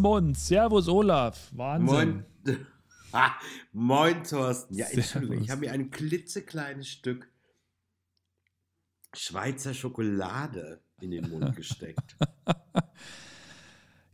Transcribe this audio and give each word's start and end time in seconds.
Mund. 0.00 0.36
Servus, 0.38 0.88
Olaf. 0.88 1.48
Wahnsinn. 1.52 2.24
Moin. 2.44 2.66
Moin, 3.72 4.24
Thorsten. 4.24 4.74
Ja, 4.74 4.86
Servus. 4.86 5.04
Entschuldigung, 5.14 5.44
ich 5.44 5.50
habe 5.50 5.60
mir 5.62 5.72
ein 5.72 5.90
klitzekleines 5.90 6.88
Stück 6.88 7.28
Schweizer 9.14 9.74
Schokolade 9.74 10.80
in 11.00 11.10
den 11.10 11.28
Mund 11.30 11.54
gesteckt. 11.56 12.16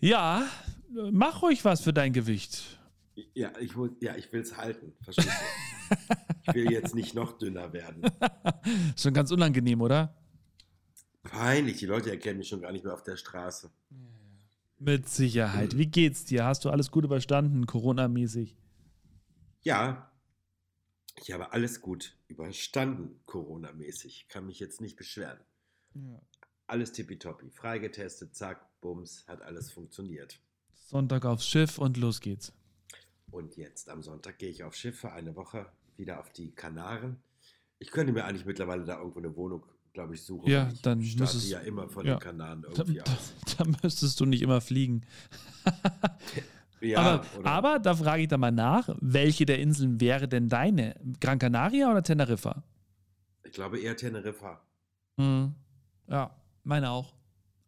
Ja, 0.00 0.46
mach 1.10 1.42
ruhig 1.42 1.64
was 1.64 1.80
für 1.80 1.92
dein 1.92 2.12
Gewicht. 2.12 2.78
Ja, 3.34 3.50
ich, 3.58 3.74
muss- 3.74 3.90
ja, 4.00 4.14
ich 4.14 4.32
will 4.32 4.42
es 4.42 4.56
halten. 4.56 4.92
Verstehst 5.02 5.28
du? 5.28 6.14
Ich 6.46 6.54
will 6.54 6.70
jetzt 6.70 6.94
nicht 6.94 7.16
noch 7.16 7.36
dünner 7.36 7.72
werden. 7.72 8.04
Ist 8.94 9.02
schon 9.02 9.12
ganz 9.12 9.32
unangenehm, 9.32 9.80
oder? 9.80 10.14
Peinlich, 11.24 11.78
die 11.78 11.86
Leute 11.86 12.10
erkennen 12.12 12.38
mich 12.38 12.46
schon 12.48 12.60
gar 12.62 12.70
nicht 12.70 12.84
mehr 12.84 12.94
auf 12.94 13.02
der 13.02 13.16
Straße. 13.16 13.72
Mit 14.78 15.08
Sicherheit. 15.08 15.76
Wie 15.76 15.86
geht's 15.86 16.24
dir? 16.24 16.44
Hast 16.44 16.64
du 16.64 16.70
alles 16.70 16.90
gut 16.90 17.04
überstanden, 17.04 17.66
Corona-mäßig? 17.66 18.56
Ja, 19.62 20.12
ich 21.20 21.32
habe 21.32 21.52
alles 21.52 21.80
gut 21.80 22.16
überstanden, 22.28 23.20
Corona-mäßig. 23.26 24.28
Kann 24.28 24.46
mich 24.46 24.60
jetzt 24.60 24.80
nicht 24.80 24.96
beschweren. 24.96 25.40
Alles 26.68 26.92
tippitoppi. 26.92 27.50
Freigetestet, 27.50 28.36
zack, 28.36 28.80
bums, 28.80 29.26
hat 29.26 29.42
alles 29.42 29.70
funktioniert. 29.70 30.40
Sonntag 30.74 31.24
aufs 31.24 31.46
Schiff 31.46 31.78
und 31.78 31.96
los 31.96 32.20
geht's. 32.20 32.52
Und 33.30 33.56
jetzt 33.56 33.88
am 33.88 34.02
Sonntag 34.02 34.38
gehe 34.38 34.50
ich 34.50 34.62
auf 34.62 34.74
Schiff 34.74 35.00
für 35.00 35.12
eine 35.12 35.34
Woche 35.34 35.66
wieder 35.96 36.20
auf 36.20 36.30
die 36.30 36.52
Kanaren. 36.52 37.20
Ich 37.80 37.90
könnte 37.90 38.12
mir 38.12 38.24
eigentlich 38.24 38.46
mittlerweile 38.46 38.84
da 38.84 38.98
irgendwo 38.98 39.18
eine 39.18 39.36
Wohnung, 39.36 39.66
glaube 39.92 40.14
ich, 40.14 40.22
suchen. 40.22 40.50
Ja, 40.50 40.68
ich 40.72 40.80
dann 40.82 40.98
müsstest- 40.98 41.48
ja 41.50 41.58
immer 41.60 41.88
von 41.88 42.06
ja. 42.06 42.14
den 42.16 42.20
Kanaren 42.20 42.62
Da, 42.62 42.68
irgendwie 42.68 42.98
da, 42.98 43.04
aus. 43.04 43.34
da 43.56 43.64
müsstest 43.82 44.18
du 44.20 44.24
nicht 44.26 44.42
immer 44.42 44.60
fliegen. 44.60 45.02
Ja, 46.80 47.00
aber, 47.00 47.24
aber 47.44 47.78
da 47.80 47.96
frage 47.96 48.22
ich 48.22 48.28
da 48.28 48.38
mal 48.38 48.52
nach, 48.52 48.88
welche 49.00 49.44
der 49.46 49.58
Inseln 49.58 50.00
wäre 50.00 50.28
denn 50.28 50.48
deine? 50.48 50.94
Gran 51.20 51.40
Canaria 51.40 51.90
oder 51.90 52.04
Teneriffa? 52.04 52.62
ich 53.42 53.50
glaube 53.50 53.80
eher 53.80 53.96
Teneriffa. 53.96 54.60
Mhm. 55.16 55.54
Ja, 56.06 56.30
meine 56.62 56.90
auch. 56.90 57.14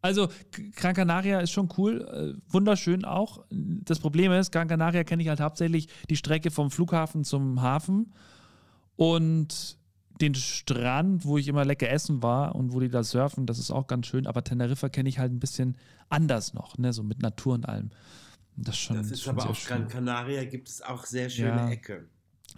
Also, 0.01 0.29
Gran 0.77 0.95
Canaria 0.95 1.41
ist 1.41 1.51
schon 1.51 1.69
cool, 1.77 2.37
äh, 2.39 2.53
wunderschön 2.53 3.05
auch. 3.05 3.45
Das 3.51 3.99
Problem 3.99 4.31
ist, 4.31 4.53
Gran 4.53 4.69
Canaria 4.69 5.03
kenne 5.03 5.23
ich 5.25 5.29
halt 5.29 5.41
hauptsächlich 5.41 5.89
die 6.09 6.17
Strecke 6.17 6.53
vom 6.53 6.71
Flughafen 6.71 7.25
zum 7.25 7.61
Hafen 7.63 8.13
und 8.95 9.77
den 10.21 10.35
Strand, 10.35 11.25
wo 11.25 11.39
ich 11.39 11.49
immer 11.49 11.65
lecker 11.65 11.89
essen 11.91 12.23
war 12.23 12.55
und 12.55 12.73
wo 12.73 12.81
die 12.81 12.89
da 12.89 13.03
surfen, 13.03 13.47
das 13.47 13.59
ist 13.59 13.71
auch 13.71 13.87
ganz 13.87 14.07
schön. 14.07 14.27
Aber 14.27 14.45
Teneriffa 14.45 14.89
kenne 14.89 15.09
ich 15.09 15.19
halt 15.19 15.33
ein 15.33 15.41
bisschen 15.41 15.77
anders 16.09 16.55
noch, 16.55 16.79
ne? 16.79 16.93
so 16.93 17.03
mit 17.03 17.21
Natur 17.23 17.55
und 17.55 17.69
allem. 17.69 17.91
Das 18.57 18.75
ist 18.75 18.81
schon, 18.81 18.97
Das 18.97 19.11
ist 19.11 19.23
schon 19.23 19.39
aber 19.39 19.51
auf 19.51 19.65
Gran. 19.65 19.89
Canaria 19.89 20.45
gibt 20.45 20.69
es 20.69 20.83
auch 20.83 21.05
sehr 21.07 21.31
schöne 21.31 21.49
Ja. 21.49 21.71
Ecke. 21.71 22.09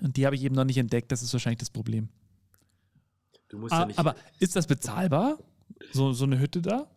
Und 0.01 0.17
die 0.17 0.25
habe 0.27 0.35
ich 0.35 0.43
eben 0.43 0.55
noch 0.55 0.65
nicht 0.65 0.79
entdeckt, 0.79 1.13
das 1.13 1.23
ist 1.23 1.33
wahrscheinlich 1.33 1.59
das 1.61 1.71
Problem. 1.71 2.09
Du 3.49 3.59
musst 3.59 3.73
ja 3.73 3.83
Ah, 3.83 3.87
nicht. 3.87 3.99
aber 3.99 4.15
ist 4.39 4.57
das 4.57 4.67
bezahlbar? 4.67 5.39
So, 5.93 6.13
so 6.13 6.25
eine 6.25 6.39
Hütte 6.39 6.63
da? 6.63 6.89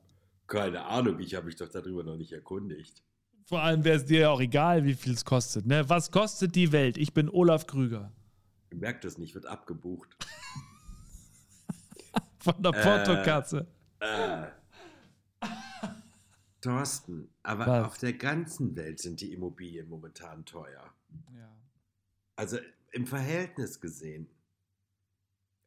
keine 0.47 0.85
Ahnung, 0.85 1.19
ich 1.19 1.33
habe 1.33 1.47
mich 1.47 1.55
doch 1.55 1.69
darüber 1.69 2.03
noch 2.03 2.17
nicht 2.17 2.31
erkundigt. 2.31 3.02
Vor 3.45 3.61
allem 3.61 3.83
wäre 3.83 3.97
es 3.97 4.05
dir 4.05 4.19
ja 4.22 4.29
auch 4.29 4.39
egal, 4.39 4.85
wie 4.85 4.94
viel 4.94 5.13
es 5.13 5.25
kostet. 5.25 5.66
Ne? 5.66 5.89
Was 5.89 6.11
kostet 6.11 6.55
die 6.55 6.72
Welt? 6.72 6.97
Ich 6.97 7.13
bin 7.16 7.29
Olaf 7.29 7.66
Krüger 7.66 8.11
Ihr 8.71 8.77
merkt 8.77 9.05
das 9.05 9.17
nicht, 9.17 9.35
wird 9.35 9.45
abgebucht. 9.45 10.17
von 12.40 12.62
der 12.62 12.73
Äh. 12.73 12.84
Portokasse. 12.84 13.67
Äh. 14.00 14.47
Thorsten, 16.62 17.29
aber 17.44 17.67
Was? 17.67 17.85
auf 17.85 17.97
der 18.00 18.13
ganzen 18.13 18.75
Welt 18.75 19.00
sind 19.00 19.22
die 19.22 19.34
Immobilien 19.34 19.88
momentan 19.88 20.45
teuer. 20.45 20.91
Ja. 21.38 21.56
Also 22.35 22.57
im 22.91 23.06
Verhältnis 23.06 23.79
gesehen. 23.79 24.28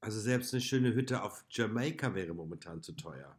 Also 0.01 0.21
selbst 0.21 0.53
eine 0.55 0.61
schöne 0.61 0.95
Hütte 0.95 1.23
auf 1.23 1.45
Jamaika 1.51 2.15
wäre 2.15 2.35
momentan 2.35 2.83
zu 2.83 2.93
teuer. 2.93 3.37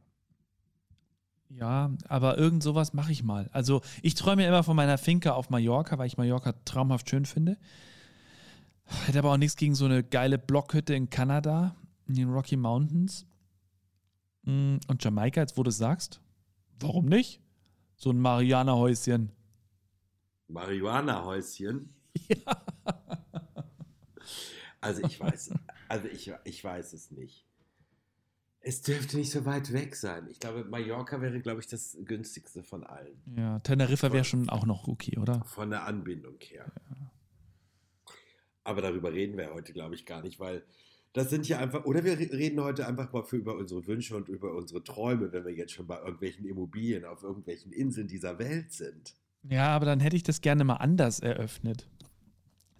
ja, 1.49 1.91
aber 2.07 2.37
irgend 2.37 2.63
sowas 2.63 2.93
mache 2.93 3.11
ich 3.11 3.23
mal. 3.23 3.49
Also 3.51 3.81
ich 4.03 4.15
träume 4.15 4.43
ja 4.43 4.49
immer 4.49 4.63
von 4.63 4.75
meiner 4.75 4.97
Finca 4.97 5.31
auf 5.31 5.49
Mallorca, 5.49 5.97
weil 5.97 6.07
ich 6.07 6.17
Mallorca 6.17 6.53
traumhaft 6.63 7.09
schön 7.09 7.25
finde. 7.25 7.57
Hätte 9.05 9.19
aber 9.19 9.33
auch 9.33 9.37
nichts 9.37 9.55
gegen 9.55 9.75
so 9.75 9.85
eine 9.85 10.03
geile 10.03 10.37
Blockhütte 10.37 10.93
in 10.95 11.09
Kanada, 11.09 11.75
in 12.07 12.15
den 12.15 12.29
Rocky 12.29 12.57
Mountains. 12.57 13.25
Mm, 14.43 14.77
Und 14.87 15.03
Jamaika, 15.03 15.41
jetzt 15.41 15.57
wo 15.57 15.63
du 15.63 15.69
es 15.69 15.77
sagst, 15.77 16.21
warum 16.79 17.05
nicht? 17.05 17.41
So 17.95 18.09
ein 18.11 18.19
Marianerhäuschen. 18.19 19.31
Marihuana-Häuschen. 20.47 21.93
Ja. 22.27 22.65
Also 24.81 25.03
ich 25.03 25.19
weiß, 25.19 25.51
also 25.89 26.07
ich, 26.07 26.31
ich 26.45 26.63
weiß 26.63 26.93
es 26.93 27.11
nicht. 27.11 27.45
Es 28.61 28.81
dürfte 28.81 29.17
nicht 29.17 29.29
so 29.29 29.45
weit 29.45 29.73
weg 29.73 29.93
sein. 29.95 30.27
Ich 30.29 30.39
glaube, 30.39 30.63
Mallorca 30.63 31.19
wäre, 31.19 31.41
glaube 31.41 31.59
ich, 31.59 31.67
das 31.67 31.97
günstigste 32.05 32.63
von 32.63 32.85
allen. 32.85 33.21
Ja, 33.35 33.59
Teneriffa 33.59 34.13
wäre 34.13 34.23
schon 34.23 34.49
auch 34.49 34.65
noch 34.65 34.87
okay, 34.87 35.17
oder? 35.17 35.43
Von 35.45 35.69
der 35.69 35.85
Anbindung 35.85 36.37
her. 36.39 36.71
Aber 38.69 38.83
darüber 38.83 39.11
reden 39.11 39.35
wir 39.35 39.51
heute, 39.51 39.73
glaube 39.73 39.95
ich, 39.95 40.05
gar 40.05 40.21
nicht, 40.21 40.39
weil 40.39 40.61
das 41.13 41.31
sind 41.31 41.47
ja 41.47 41.57
einfach, 41.57 41.85
oder 41.85 42.03
wir 42.03 42.13
re- 42.19 42.31
reden 42.31 42.61
heute 42.61 42.85
einfach 42.87 43.11
mal 43.11 43.23
für 43.23 43.37
über 43.37 43.55
unsere 43.55 43.87
Wünsche 43.87 44.15
und 44.15 44.29
über 44.29 44.53
unsere 44.53 44.83
Träume, 44.83 45.31
wenn 45.33 45.43
wir 45.43 45.53
jetzt 45.53 45.71
schon 45.71 45.87
bei 45.87 45.97
irgendwelchen 45.99 46.45
Immobilien 46.45 47.03
auf 47.03 47.23
irgendwelchen 47.23 47.71
Inseln 47.71 48.07
dieser 48.07 48.37
Welt 48.37 48.71
sind. 48.71 49.15
Ja, 49.49 49.69
aber 49.69 49.87
dann 49.87 49.99
hätte 50.01 50.15
ich 50.15 50.21
das 50.21 50.41
gerne 50.41 50.63
mal 50.63 50.75
anders 50.75 51.19
eröffnet. 51.19 51.87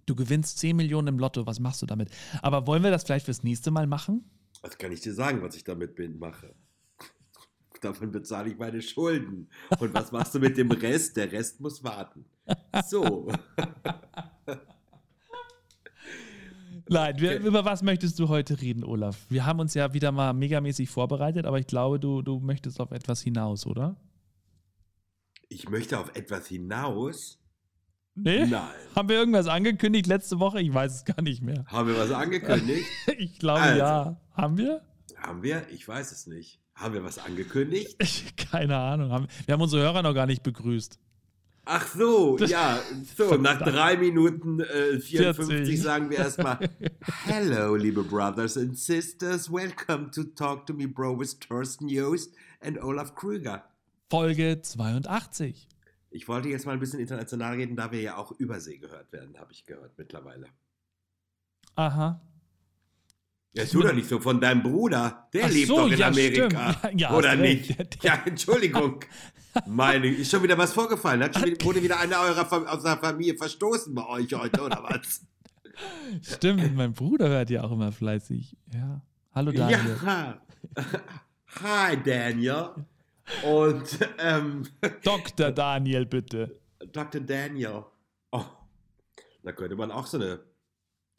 Du 0.06 0.14
gewinnst 0.14 0.58
10 0.58 0.76
Millionen 0.76 1.08
im 1.08 1.18
Lotto, 1.18 1.44
was 1.44 1.58
machst 1.58 1.82
du 1.82 1.86
damit? 1.86 2.08
Aber 2.40 2.68
wollen 2.68 2.84
wir 2.84 2.92
das 2.92 3.02
vielleicht 3.02 3.24
fürs 3.24 3.42
nächste 3.42 3.72
Mal 3.72 3.88
machen? 3.88 4.24
Was 4.62 4.78
kann 4.78 4.92
ich 4.92 5.00
dir 5.00 5.12
sagen, 5.12 5.42
was 5.42 5.56
ich 5.56 5.64
damit 5.64 5.96
bin, 5.96 6.20
mache? 6.20 6.54
Davon 7.80 8.12
bezahle 8.12 8.50
ich 8.50 8.58
meine 8.58 8.80
Schulden. 8.80 9.48
Und 9.80 9.92
was 9.92 10.12
machst 10.12 10.36
du 10.36 10.38
mit 10.38 10.56
dem 10.56 10.70
Rest? 10.70 11.16
Der 11.16 11.32
Rest 11.32 11.60
muss 11.60 11.82
warten. 11.82 12.26
So. 12.88 13.32
Nein, 16.90 17.18
wir, 17.20 17.36
Okay. 17.36 17.46
über 17.46 17.64
was 17.64 17.82
möchtest 17.82 18.18
du 18.18 18.28
heute 18.28 18.60
reden, 18.60 18.84
Olaf? 18.84 19.16
Wir 19.28 19.46
haben 19.46 19.60
uns 19.60 19.74
ja 19.74 19.94
wieder 19.94 20.10
mal 20.12 20.32
megamäßig 20.32 20.90
vorbereitet, 20.90 21.46
aber 21.46 21.58
ich 21.58 21.66
glaube, 21.66 22.00
du, 22.00 22.20
du 22.22 22.40
möchtest 22.40 22.80
auf 22.80 22.90
etwas 22.90 23.20
hinaus, 23.22 23.64
oder? 23.66 23.96
Ich 25.48 25.68
möchte 25.68 25.98
auf 25.98 26.14
etwas 26.16 26.46
hinaus. 26.48 27.38
Nee? 28.14 28.44
Nein. 28.46 28.60
Haben 28.94 29.08
wir 29.08 29.16
irgendwas 29.16 29.46
angekündigt 29.46 30.06
letzte 30.06 30.40
Woche? 30.40 30.60
Ich 30.60 30.72
weiß 30.74 30.94
es 30.96 31.04
gar 31.04 31.22
nicht 31.22 31.42
mehr. 31.42 31.64
Haben 31.66 31.88
wir 31.88 31.96
was 31.96 32.10
angekündigt? 32.10 32.86
Ich 33.18 33.38
glaube 33.38 33.60
Also. 33.60 33.78
ja. 33.78 34.20
Haben 34.32 34.58
wir? 34.58 34.82
Haben 35.16 35.42
wir? 35.42 35.62
Ich 35.70 35.86
weiß 35.86 36.10
es 36.12 36.26
nicht. 36.26 36.60
Haben 36.74 36.94
wir 36.94 37.04
was 37.04 37.18
angekündigt? 37.18 37.96
Keine 38.50 38.76
Ahnung. 38.76 39.26
Wir 39.46 39.52
haben 39.52 39.60
unsere 39.62 39.82
Hörer 39.82 40.02
noch 40.02 40.14
gar 40.14 40.26
nicht 40.26 40.42
begrüßt. 40.42 40.98
Ach 41.72 41.86
so, 41.86 42.36
ja. 42.38 42.82
So, 43.16 43.36
nach 43.36 43.62
drei 43.62 43.96
Minuten 43.96 44.58
äh, 44.58 44.98
54 44.98 45.46
40. 45.46 45.80
sagen 45.80 46.10
wir 46.10 46.18
erstmal: 46.18 46.58
Hello, 47.26 47.76
liebe 47.76 48.02
Brothers 48.02 48.56
and 48.56 48.76
Sisters. 48.76 49.52
Welcome 49.52 50.10
to 50.10 50.24
Talk 50.24 50.66
to 50.66 50.74
Me 50.74 50.88
Bro 50.88 51.20
with 51.20 51.38
Thorsten 51.38 51.88
Joost 51.88 52.34
and 52.60 52.82
Olaf 52.82 53.14
Krüger. 53.14 53.62
Folge 54.10 54.60
82. 54.60 55.68
Ich 56.10 56.26
wollte 56.26 56.48
jetzt 56.48 56.66
mal 56.66 56.72
ein 56.72 56.80
bisschen 56.80 56.98
international 56.98 57.54
reden, 57.54 57.76
da 57.76 57.92
wir 57.92 58.00
ja 58.00 58.16
auch 58.16 58.32
übersee 58.32 58.78
gehört 58.78 59.12
werden, 59.12 59.38
habe 59.38 59.52
ich 59.52 59.64
gehört 59.64 59.96
mittlerweile. 59.96 60.46
Aha. 61.76 62.20
Ja, 63.52 63.64
tu 63.64 63.82
doch 63.82 63.92
nicht 63.92 64.08
so 64.08 64.20
von 64.20 64.40
deinem 64.40 64.62
Bruder. 64.62 65.28
Der 65.32 65.46
Ach 65.46 65.50
lebt 65.50 65.66
so, 65.66 65.76
doch 65.76 65.90
in 65.90 65.98
ja, 65.98 66.06
Amerika. 66.06 66.90
Ja, 66.96 67.14
Oder 67.14 67.34
nicht? 67.34 67.76
Ja, 68.04 68.22
Entschuldigung. 68.24 69.00
Meine, 69.66 70.06
ist 70.06 70.30
schon 70.30 70.42
wieder 70.44 70.56
was 70.56 70.72
vorgefallen? 70.72 71.24
Hat 71.24 71.34
schon 71.34 71.46
wieder, 71.46 71.64
wurde 71.64 71.82
wieder 71.82 71.98
einer 71.98 72.20
eurer 72.20 72.72
aus 72.72 72.84
der 72.84 72.96
Familie 72.98 73.36
verstoßen 73.36 73.92
bei 73.92 74.06
euch 74.06 74.32
heute, 74.32 74.62
oder 74.62 74.84
was? 74.84 75.26
Stimmt, 76.22 76.76
mein 76.76 76.92
Bruder 76.92 77.28
hört 77.28 77.50
ja 77.50 77.64
auch 77.64 77.72
immer 77.72 77.90
fleißig. 77.90 78.56
Ja. 78.72 79.02
Hallo 79.34 79.50
Daniel. 79.50 79.98
Ja. 80.04 80.40
Hi, 81.62 82.00
Daniel. 82.00 82.70
Und 83.44 83.98
ähm, 84.18 84.62
Dr. 85.02 85.50
Daniel, 85.50 86.06
bitte. 86.06 86.60
Dr. 86.92 87.20
Daniel. 87.20 87.84
Oh, 88.30 88.44
da 89.42 89.52
könnte 89.52 89.74
man 89.74 89.90
auch 89.90 90.06
so 90.06 90.18
eine 90.18 90.40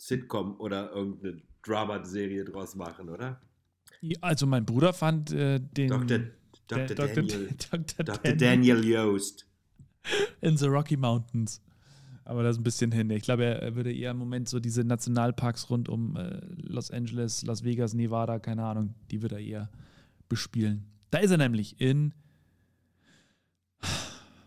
Sitcom 0.02 0.60
oder 0.60 0.92
irgendeine 0.92 1.42
Drama-Serie 1.62 2.44
draus 2.44 2.76
machen, 2.76 3.08
oder? 3.10 3.40
Also 4.22 4.48
mein 4.48 4.66
Bruder 4.66 4.94
fand 4.94 5.32
äh, 5.32 5.60
den 5.60 5.90
Dr. 5.90 6.06
der- 6.06 6.88
Dr. 6.88 6.96
Daniel. 6.96 7.50
Dr. 7.72 8.04
Dr. 8.06 8.34
Daniel 8.34 8.84
Joost. 8.84 9.46
in 10.42 10.58
the 10.58 10.66
Rocky 10.66 10.98
Mountains. 10.98 11.62
Aber 12.26 12.42
das 12.42 12.56
ist 12.56 12.62
ein 12.62 12.64
bisschen 12.64 12.92
hin. 12.92 13.12
Ich 13.12 13.22
glaube, 13.24 13.46
er, 13.46 13.62
er 13.62 13.76
würde 13.76 13.94
eher 13.94 14.10
im 14.12 14.18
Moment 14.18 14.50
so 14.50 14.60
diese 14.60 14.84
Nationalparks 14.84 15.70
rund 15.70 15.88
um 15.88 16.16
äh, 16.16 16.40
Los 16.56 16.90
Angeles, 16.90 17.44
Las 17.44 17.64
Vegas, 17.64 17.94
Nevada, 17.94 18.40
keine 18.40 18.64
Ahnung, 18.66 18.96
die 19.12 19.22
würde 19.22 19.36
er 19.36 19.42
eher 19.42 19.70
bespielen. 20.30 20.88
Da 21.12 21.20
ist 21.20 21.30
er 21.30 21.38
nämlich 21.38 21.80
in 21.80 22.14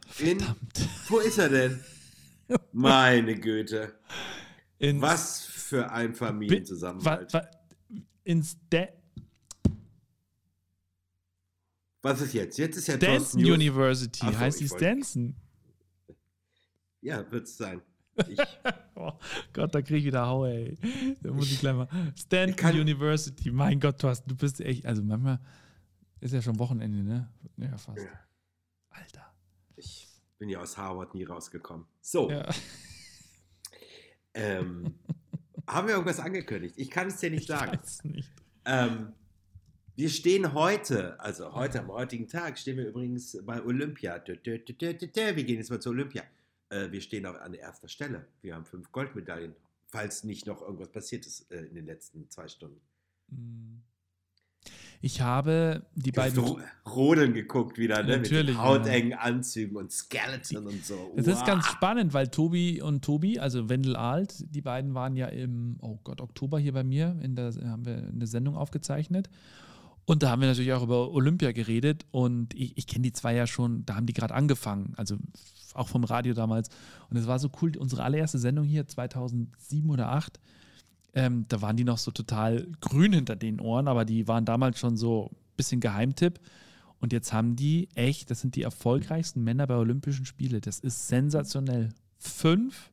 Verdammt. 0.07 0.79
In, 0.81 0.87
wo 1.09 1.19
ist 1.19 1.39
er 1.39 1.49
denn? 1.49 1.81
Meine 2.73 3.37
Güte. 3.39 3.95
Ins, 4.79 5.03
Was 5.03 5.45
für 5.45 5.91
ein 5.91 6.15
Familienzusammenhalt. 6.15 7.33
Wa, 7.33 7.39
wa, 7.41 7.51
ins 8.25 8.57
De 8.71 8.89
Was 12.05 12.21
ist 12.21 12.35
jetzt? 12.35 12.59
Jetzt 12.59 12.77
ist 12.77 12.87
ja 12.87 12.97
Stanson 12.97 13.41
University. 13.41 14.27
So, 14.27 14.39
heißt 14.39 14.61
die 14.61 14.69
Stanson? 14.69 15.35
Ja, 17.01 17.31
wird 17.31 17.47
es 17.47 17.57
sein. 17.57 17.81
oh 18.95 19.13
Gott, 19.55 19.75
da 19.75 19.81
kriege 19.81 19.99
ich 19.99 20.05
wieder 20.05 20.27
Haue, 20.27 20.51
ey. 20.51 21.17
Da 21.23 21.33
muss 21.33 21.51
ich 21.51 21.61
gleich 21.61 21.75
mal. 21.75 21.89
Stanton 22.15 22.81
University. 22.81 23.51
Mein 23.51 23.81
Gott, 23.81 23.99
Thorsten, 23.99 24.29
du 24.29 24.37
bist 24.37 24.61
echt. 24.61 24.85
Also 24.85 25.03
manchmal 25.03 25.41
ist 26.21 26.35
ja 26.35 26.43
schon 26.43 26.59
Wochenende, 26.59 27.03
ne? 27.03 27.33
Ja, 27.57 27.77
fast. 27.77 27.99
Ja. 27.99 28.11
Alter. 28.91 29.35
Ich 29.77 30.07
bin 30.39 30.51
ja 30.51 30.61
aus 30.61 30.77
Harvard 30.77 31.15
nie 31.15 31.25
rausgekommen. 31.25 31.87
So. 32.03 32.31
Ja. 32.31 32.47
Ähm, 34.35 34.95
haben 35.67 35.87
wir 35.89 35.95
irgendwas 35.95 36.21
angekündigt? 36.21 36.75
Ich 36.79 36.91
kann 36.91 37.09
es 37.09 37.17
dir 37.17 37.31
nicht 37.31 37.43
ich 37.43 37.47
sagen. 37.47 37.79
Weiß 37.79 38.05
nicht. 38.05 38.31
Ähm, 38.67 39.13
wir 39.97 40.09
stehen 40.09 40.55
heute, 40.55 41.19
also 41.21 41.55
heute 41.55 41.81
am 41.81 41.89
heutigen 41.89 42.27
Tag, 42.27 42.59
stehen 42.59 42.77
wir 42.77 42.89
übrigens 42.89 43.39
bei 43.45 43.63
Olympia. 43.63 44.21
Wir 44.27 44.59
gehen 45.45 45.59
jetzt 45.59 45.71
mal 45.71 45.81
zu 45.81 45.91
Olympia. 45.91 46.25
Äh, 46.69 46.91
wir 46.91 47.01
stehen 47.01 47.27
auch 47.27 47.37
an 47.37 47.55
erster 47.55 47.89
Stelle. 47.89 48.27
Wir 48.43 48.55
haben 48.55 48.65
fünf 48.65 48.91
Goldmedaillen, 48.91 49.55
falls 49.87 50.25
nicht 50.25 50.47
noch 50.47 50.63
irgendwas 50.63 50.91
passiert 50.91 51.27
ist 51.27 51.51
äh, 51.53 51.65
in 51.65 51.75
den 51.75 51.87
letzten 51.87 52.29
zwei 52.29 52.49
Stunden. 52.49 52.81
Hm. 53.31 53.83
Ich 55.01 55.21
habe 55.21 55.83
die 55.95 56.13
du 56.13 56.21
beiden. 56.21 56.43
Hast 56.43 56.57
Rodeln 56.95 57.35
geguckt 57.35 57.77
wieder, 57.77 58.03
ne? 58.03 58.19
Natürlich. 58.19 58.57
Mit 58.57 58.59
hautengen 58.59 59.11
ja. 59.11 59.19
Anzügen 59.19 59.77
und 59.77 59.93
Skeleton 59.93 60.67
und 60.67 60.85
so. 60.85 61.13
Das 61.17 61.27
wow. 61.27 61.35
ist 61.35 61.45
ganz 61.47 61.67
spannend, 61.67 62.15
weil 62.15 62.29
Tobi 62.29 62.81
und 62.81 63.05
Tobi, 63.05 63.39
also 63.39 63.69
Wendel 63.69 63.97
Alt, 63.97 64.45
die 64.55 64.63
beiden 64.63 64.95
waren 64.95 65.17
ja 65.17 65.27
im, 65.27 65.77
oh 65.81 65.99
Gott, 66.05 66.21
Oktober 66.21 66.59
hier 66.59 66.73
bei 66.73 66.85
mir, 66.85 67.17
in 67.21 67.37
der, 67.37 67.53
haben 67.67 67.85
wir 67.85 67.97
eine 67.97 68.27
Sendung 68.27 68.57
aufgezeichnet. 68.57 69.29
Und 70.07 70.23
da 70.23 70.31
haben 70.31 70.41
wir 70.41 70.49
natürlich 70.49 70.73
auch 70.73 70.83
über 70.83 71.11
Olympia 71.13 71.53
geredet 71.53 72.05
und 72.11 72.55
ich, 72.55 72.77
ich 72.77 72.87
kenne 72.87 73.03
die 73.03 73.13
zwei 73.13 73.35
ja 73.35 73.47
schon, 73.47 73.87
da 73.87 73.97
haben 73.97 74.07
die 74.07 74.13
gerade 74.13 74.35
angefangen, 74.35 74.93
also 74.97 75.17
auch 75.73 75.89
vom 75.89 76.05
Radio 76.05 76.35
damals. 76.35 76.69
Und 77.11 77.17
es 77.17 77.27
war 77.27 77.39
so 77.39 77.51
cool, 77.61 77.77
unsere 77.77 78.03
allererste 78.03 78.39
Sendung 78.39 78.65
hier 78.65 78.87
2007 78.87 79.89
oder 79.91 80.05
2008, 80.05 80.41
ähm, 81.15 81.47
da 81.49 81.63
waren 81.63 81.77
die 81.77 81.85
noch 81.85 81.99
so 81.99 82.11
total 82.11 82.67
grün 82.81 83.13
hinter 83.13 83.37
den 83.37 83.61
Ohren, 83.61 83.89
aber 83.89 84.05
die 84.05 84.27
waren 84.27 84.45
damals 84.45 84.79
schon 84.79 84.97
so 84.97 85.31
ein 85.31 85.57
bisschen 85.57 85.81
Geheimtipp. 85.81 86.41
Und 87.01 87.13
jetzt 87.13 87.33
haben 87.33 87.55
die 87.55 87.89
echt, 87.95 88.31
das 88.31 88.41
sind 88.41 88.57
die 88.57 88.63
erfolgreichsten 88.63 89.45
Männer 89.45 89.67
bei 89.67 89.77
Olympischen 89.77 90.27
Spielen. 90.27 90.61
Das 90.61 90.81
ist 90.81 91.09
sensationell. 91.09 91.91
Fünf, 92.19 92.91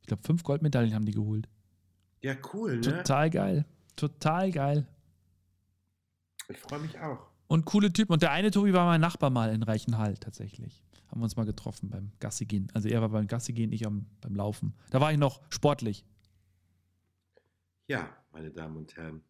ich 0.00 0.06
glaube, 0.06 0.22
fünf 0.24 0.42
Goldmedaillen 0.42 0.94
haben 0.94 1.04
die 1.04 1.12
geholt. 1.12 1.48
Ja, 2.22 2.34
cool, 2.52 2.76
ne? 2.76 2.80
Total 2.80 3.30
geil. 3.30 3.64
Total 3.96 4.50
geil. 4.50 4.86
Ich 6.48 6.58
freue 6.58 6.80
mich 6.80 6.98
auch. 6.98 7.18
Und 7.46 7.64
coole 7.64 7.92
Typen. 7.92 8.12
Und 8.12 8.22
der 8.22 8.32
eine 8.32 8.50
Tobi 8.50 8.72
war 8.72 8.86
mein 8.86 9.00
Nachbar 9.00 9.30
mal 9.30 9.52
in 9.52 9.62
Reichenhall 9.62 10.16
tatsächlich. 10.16 10.82
Haben 11.08 11.20
wir 11.20 11.24
uns 11.24 11.36
mal 11.36 11.46
getroffen 11.46 11.90
beim 11.90 12.12
Gassigehen. 12.20 12.68
Also 12.72 12.88
er 12.88 13.00
war 13.00 13.08
beim 13.08 13.26
Gassigehen, 13.26 13.72
ich 13.72 13.86
am, 13.86 14.06
beim 14.20 14.34
Laufen. 14.34 14.74
Da 14.90 15.00
war 15.00 15.12
ich 15.12 15.18
noch 15.18 15.40
sportlich. 15.50 16.04
Ja, 17.90 18.08
meine 18.30 18.52
Damen 18.52 18.76
und 18.76 18.96
Herren. 18.96 19.20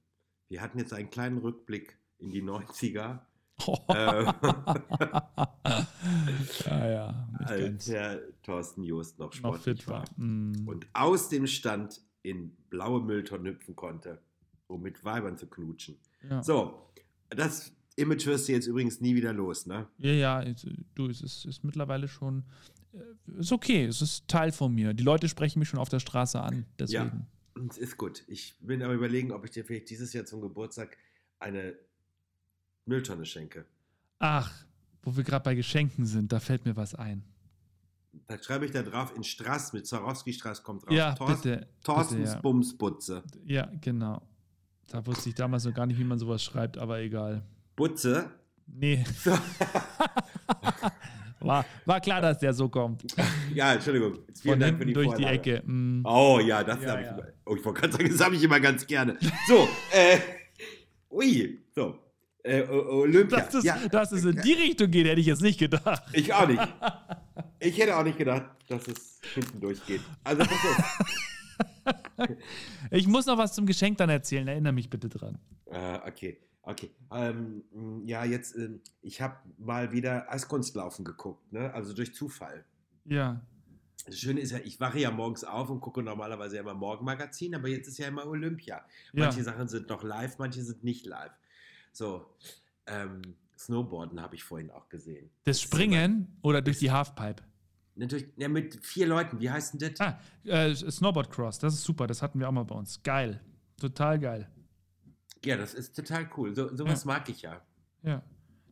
Wir 0.51 0.61
hatten 0.61 0.79
jetzt 0.79 0.93
einen 0.93 1.09
kleinen 1.09 1.39
Rückblick 1.39 1.97
in 2.19 2.29
die 2.29 2.43
90er. 2.43 3.21
Oh. 3.67 3.79
Äh, 6.67 6.71
ja, 6.71 6.91
ja, 6.91 7.29
als 7.45 7.85
der 7.85 8.21
Thorsten 8.43 8.83
Joost 8.83 9.19
noch 9.19 9.33
sportlich 9.33 9.87
noch 9.87 9.95
war. 9.95 10.05
Mm. 10.17 10.67
Und 10.67 10.87
aus 10.95 11.29
dem 11.29 11.47
Stand 11.47 12.01
in 12.23 12.57
blaue 12.71 13.03
Mülltonnen 13.03 13.53
hüpfen 13.53 13.77
konnte, 13.77 14.19
um 14.67 14.83
mit 14.83 15.05
Weibern 15.05 15.37
zu 15.37 15.47
knutschen. 15.47 15.97
Ja. 16.29 16.43
So, 16.43 16.91
das 17.29 17.73
Image 17.97 18.27
wirst 18.27 18.49
du 18.49 18.53
jetzt 18.53 18.67
übrigens 18.67 19.01
nie 19.01 19.15
wieder 19.15 19.33
los, 19.33 19.67
ne? 19.67 19.87
Ja, 19.99 20.13
ja, 20.13 20.45
du, 20.95 21.09
es 21.09 21.21
ist, 21.21 21.45
ist 21.45 21.63
mittlerweile 21.65 22.09
schon, 22.09 22.45
äh, 22.93 23.41
ist 23.41 23.53
okay, 23.53 23.85
es 23.85 24.01
ist 24.01 24.27
Teil 24.27 24.53
von 24.53 24.75
mir. 24.75 24.95
Die 24.95 25.05
Leute 25.05 25.29
sprechen 25.29 25.59
mich 25.59 25.69
schon 25.69 25.81
auf 25.81 25.91
der 25.91 26.01
Straße 26.01 26.41
an, 26.41 26.67
deswegen. 26.79 27.05
Ja, 27.05 27.27
es 27.69 27.79
ist 27.79 27.97
gut. 27.97 28.25
Ich 28.27 28.57
bin 28.61 28.83
aber 28.83 28.95
überlegen, 28.95 29.33
ob 29.33 29.45
ich 29.45 29.51
dir 29.51 29.65
vielleicht 29.65 29.91
dieses 29.91 30.13
Jahr 30.13 30.25
zum 30.25 30.41
Geburtstag 30.41 30.97
eine 31.39 31.75
Mülltonne 32.87 33.25
schenke. 33.25 33.65
Ach, 34.19 34.53
wo 35.03 35.17
wir 35.17 35.25
gerade 35.25 35.45
bei 35.45 35.55
Geschenken 35.55 36.07
sind, 36.07 36.33
da 36.33 36.41
fällt 36.41 36.65
mir 36.65 36.77
was 36.77 36.95
ein. 36.95 37.25
Da 38.27 38.43
schreibe 38.43 38.65
ich 38.67 38.73
da 38.73 38.83
drauf, 38.83 39.15
in 39.17 39.23
Straß 39.23 39.73
mit 39.73 39.87
Zarowski-Straß 39.87 40.63
kommt 40.63 40.85
drauf. 40.85 40.93
Ja, 40.93 41.15
Thorst, 41.15 41.43
bitte. 41.43 41.69
Thorstens 41.83 42.19
bitte, 42.19 42.33
ja. 42.33 42.41
Bumsbutze. 42.41 43.23
Ja, 43.45 43.71
genau. 43.81 44.23
Da 44.89 45.07
wusste 45.07 45.29
ich 45.29 45.37
damals 45.37 45.65
noch 45.65 45.75
gar 45.75 45.87
nicht, 45.87 45.99
wie 45.99 46.05
man 46.05 46.19
sowas 46.19 46.43
schreibt, 46.43 46.77
aber 46.77 46.99
egal. 46.99 47.45
Butze? 47.77 48.31
Nee. 48.67 49.05
war, 51.41 51.65
war 51.85 52.01
klar, 52.01 52.21
dass 52.21 52.39
der 52.39 52.53
so 52.53 52.69
kommt. 52.69 53.05
Ja, 53.55 53.73
Entschuldigung. 53.75 54.19
Vielen 54.41 54.55
Von 54.55 54.61
Dank 54.61 54.79
für 54.79 54.87
die 54.87 54.93
durch 54.93 55.07
Vorlage. 55.07 55.43
die 55.43 55.51
Ecke. 55.51 55.63
Mm. 55.67 56.03
Oh 56.05 56.39
ja, 56.39 56.63
das 56.63 56.83
ja, 56.83 56.91
habe 56.91 57.03
ja. 57.03 57.19
ich. 57.19 57.25
Oh, 57.47 57.57
ich 57.57 57.65
wollte 57.65 57.81
gerade 57.81 57.93
sagen, 57.93 58.09
das 58.11 58.21
habe 58.25 58.35
ich 58.37 58.43
immer 58.43 58.61
ganz 58.61 58.87
gerne. 58.87 59.17
So, 59.49 59.69
äh, 59.93 60.19
ui, 61.11 61.59
so. 61.75 61.99
Äh, 62.43 62.63
Olympia. 62.63 63.41
Dass 63.41 63.55
es, 63.55 63.65
ja. 63.65 63.77
dass 63.91 64.13
es 64.13 64.25
in 64.25 64.41
die 64.43 64.53
Richtung 64.53 64.91
geht, 64.91 65.07
hätte 65.07 65.21
ich 65.21 65.27
jetzt 65.27 65.43
nicht 65.43 65.59
gedacht. 65.59 66.03
Ich 66.13 66.33
auch 66.33 66.49
nicht. 66.49 66.63
Ich 67.59 67.79
hätte 67.79 67.97
auch 67.97 68.05
nicht 68.05 68.17
gedacht, 68.17 68.45
dass 68.69 68.89
es 68.89 69.21
hinten 69.35 69.61
durchgeht. 69.61 70.01
Also, 70.25 70.45
pass 70.45 70.53
auf. 70.53 71.01
ich 72.91 73.07
muss 73.07 73.27
noch 73.27 73.37
was 73.37 73.55
zum 73.55 73.67
Geschenk 73.67 73.99
dann 73.99 74.09
erzählen. 74.09 74.49
Erinnere 74.49 74.73
mich 74.73 74.89
bitte 74.89 75.09
dran. 75.09 75.39
Äh, 75.67 75.99
okay, 76.07 76.39
okay. 76.71 76.91
Ähm, 77.11 77.65
ja, 78.05 78.25
jetzt, 78.25 78.57
äh, 78.57 78.79
ich 79.03 79.21
habe 79.21 79.37
mal 79.59 79.93
wieder 79.93 80.31
Eiskunstlaufen 80.31 81.05
geguckt, 81.05 81.53
ne? 81.53 81.73
also 81.75 81.93
durch 81.93 82.15
Zufall. 82.15 82.65
Ja. 83.05 83.41
Das 84.07 84.19
Schöne 84.19 84.41
ist 84.41 84.53
ja, 84.53 84.59
ich 84.59 84.81
wache 84.81 84.99
ja 84.99 85.11
morgens 85.11 85.45
auf 85.45 85.71
und 85.71 85.81
gucke 85.81 86.03
normalerweise 86.03 86.57
ja 86.57 86.63
immer 86.63 86.75
Morgenmagazin, 86.75 87.55
aber 87.55 87.69
jetzt 87.69 87.87
ist 87.87 87.99
ja 87.99 88.09
immer 88.09 88.27
Olympia. 88.27 88.85
Manche 89.13 89.39
ja. 89.39 89.45
Sachen 89.45 89.69
sind 89.69 89.89
noch 89.89 90.03
live, 90.03 90.39
manche 90.39 90.63
sind 90.63 90.83
nicht 90.83 91.07
live. 91.07 91.33
So, 91.93 92.27
ähm, 92.87 93.21
Snowboarden 93.59 94.21
habe 94.21 94.37
ich 94.37 94.43
vorhin 94.43 94.71
auch 94.71 94.89
gesehen. 94.89 95.31
Das 95.45 95.61
Springen 95.61 96.39
oder 96.43 96.63
durch 96.63 96.79
die 96.79 96.91
Halfpipe? 96.91 97.43
Natürlich, 97.95 98.29
ja, 98.37 98.49
mit 98.49 98.85
vier 98.85 99.07
Leuten. 99.07 99.39
Wie 99.41 99.51
heißt 99.51 99.75
denn 99.75 99.93
das? 99.95 100.01
Ah, 100.01 100.19
äh, 100.45 100.75
Snowboard 100.75 101.31
Cross. 101.31 101.59
Das 101.59 101.75
ist 101.75 101.85
super. 101.85 102.07
Das 102.07 102.23
hatten 102.23 102.41
wir 102.41 102.49
auch 102.49 102.53
mal 102.53 102.65
bei 102.65 102.75
uns. 102.75 103.03
Geil. 103.03 103.41
Total 103.79 104.19
geil. 104.19 104.51
Ja, 105.45 105.57
das 105.57 105.75
ist 105.75 105.97
total 105.97 106.29
cool. 106.37 106.55
So, 106.55 106.75
sowas 106.75 107.05
ja. 107.05 107.09
mag 107.09 107.29
ich 107.29 107.43
ja. 107.43 107.61
Ja. 108.03 108.23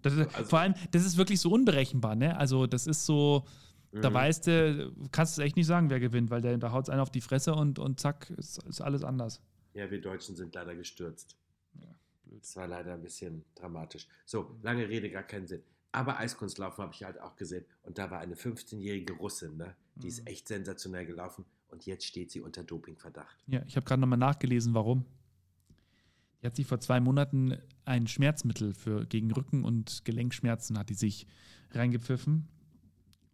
Ist, 0.05 0.35
also, 0.35 0.45
vor 0.45 0.61
allem, 0.61 0.75
das 0.93 1.05
ist 1.05 1.17
wirklich 1.17 1.41
so 1.41 1.51
unberechenbar, 1.51 2.15
ne? 2.15 2.37
Also, 2.37 2.67
das 2.67 2.87
ist 2.87 3.05
so, 3.05 3.45
da 3.93 4.11
mhm. 4.11 4.15
weißt 4.15 4.47
du, 4.47 4.93
kannst 5.13 5.39
du 5.39 5.43
echt 5.43 5.57
nicht 5.57 5.67
sagen, 5.67 5.91
wer 5.91 6.01
gewinnt, 6.01 6.31
weil 6.31 6.41
der, 6.41 6.57
da 6.59 6.73
haut 6.73 6.85
es 6.85 6.91
einen 6.91 7.01
auf 7.01 7.11
die 7.11 7.21
Fresse 7.21 7.55
und, 7.55 7.79
und 7.79 8.01
zack, 8.01 8.31
ist, 8.31 8.63
ist 8.65 8.81
alles 8.81 9.03
anders. 9.03 9.41
Ja, 9.75 9.91
wir 9.91 10.01
Deutschen 10.01 10.37
sind 10.37 10.55
leider 10.55 10.75
gestürzt. 10.75 11.37
Ja, 11.75 11.89
blöd. 12.25 12.43
Das 12.43 12.57
war 12.57 12.67
leider 12.67 12.95
ein 12.95 13.03
bisschen 13.03 13.45
dramatisch. 13.55 14.07
So, 14.25 14.57
lange 14.63 14.89
Rede, 14.89 15.11
gar 15.11 15.23
keinen 15.23 15.47
Sinn. 15.47 15.63
Aber 15.93 16.19
Eiskunstlaufen 16.19 16.85
habe 16.85 16.95
ich 16.95 17.03
halt 17.03 17.21
auch 17.21 17.37
gesehen. 17.37 17.65
Und 17.83 17.99
da 17.99 18.11
war 18.11 18.21
eine 18.21 18.35
15-jährige 18.35 19.15
Russin, 19.15 19.57
ne? 19.57 19.75
die 19.95 20.07
mhm. 20.07 20.09
ist 20.09 20.27
echt 20.27 20.49
sensationell 20.49 21.07
gelaufen. 21.07 21.45
Und 21.71 21.87
jetzt 21.87 22.05
steht 22.05 22.31
sie 22.31 22.41
unter 22.41 22.65
Dopingverdacht. 22.65 23.37
Ja, 23.47 23.63
ich 23.67 23.77
habe 23.77 23.85
gerade 23.85 24.01
nochmal 24.01 24.19
nachgelesen, 24.19 24.75
warum. 24.75 25.05
Die 26.41 26.47
hat 26.47 26.57
sich 26.57 26.67
vor 26.67 26.81
zwei 26.81 27.01
Monaten 27.01 27.57
ein 27.85 28.07
Schmerzmittel 28.07 28.75
für 28.75 29.07
gegen 29.07 29.31
Rücken- 29.33 29.65
und 29.65 30.05
Gelenkschmerzen 30.05 30.79
hat 30.79 30.89
die 30.89 30.95
sich 30.95 31.27
reingepfiffen. 31.73 32.49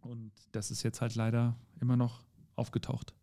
Und 0.01 0.33
das 0.53 0.71
ist 0.71 0.83
jetzt 0.83 1.01
halt 1.01 1.15
leider 1.15 1.59
immer 1.81 1.97
noch 1.97 2.25
aufgetaucht. 2.57 3.15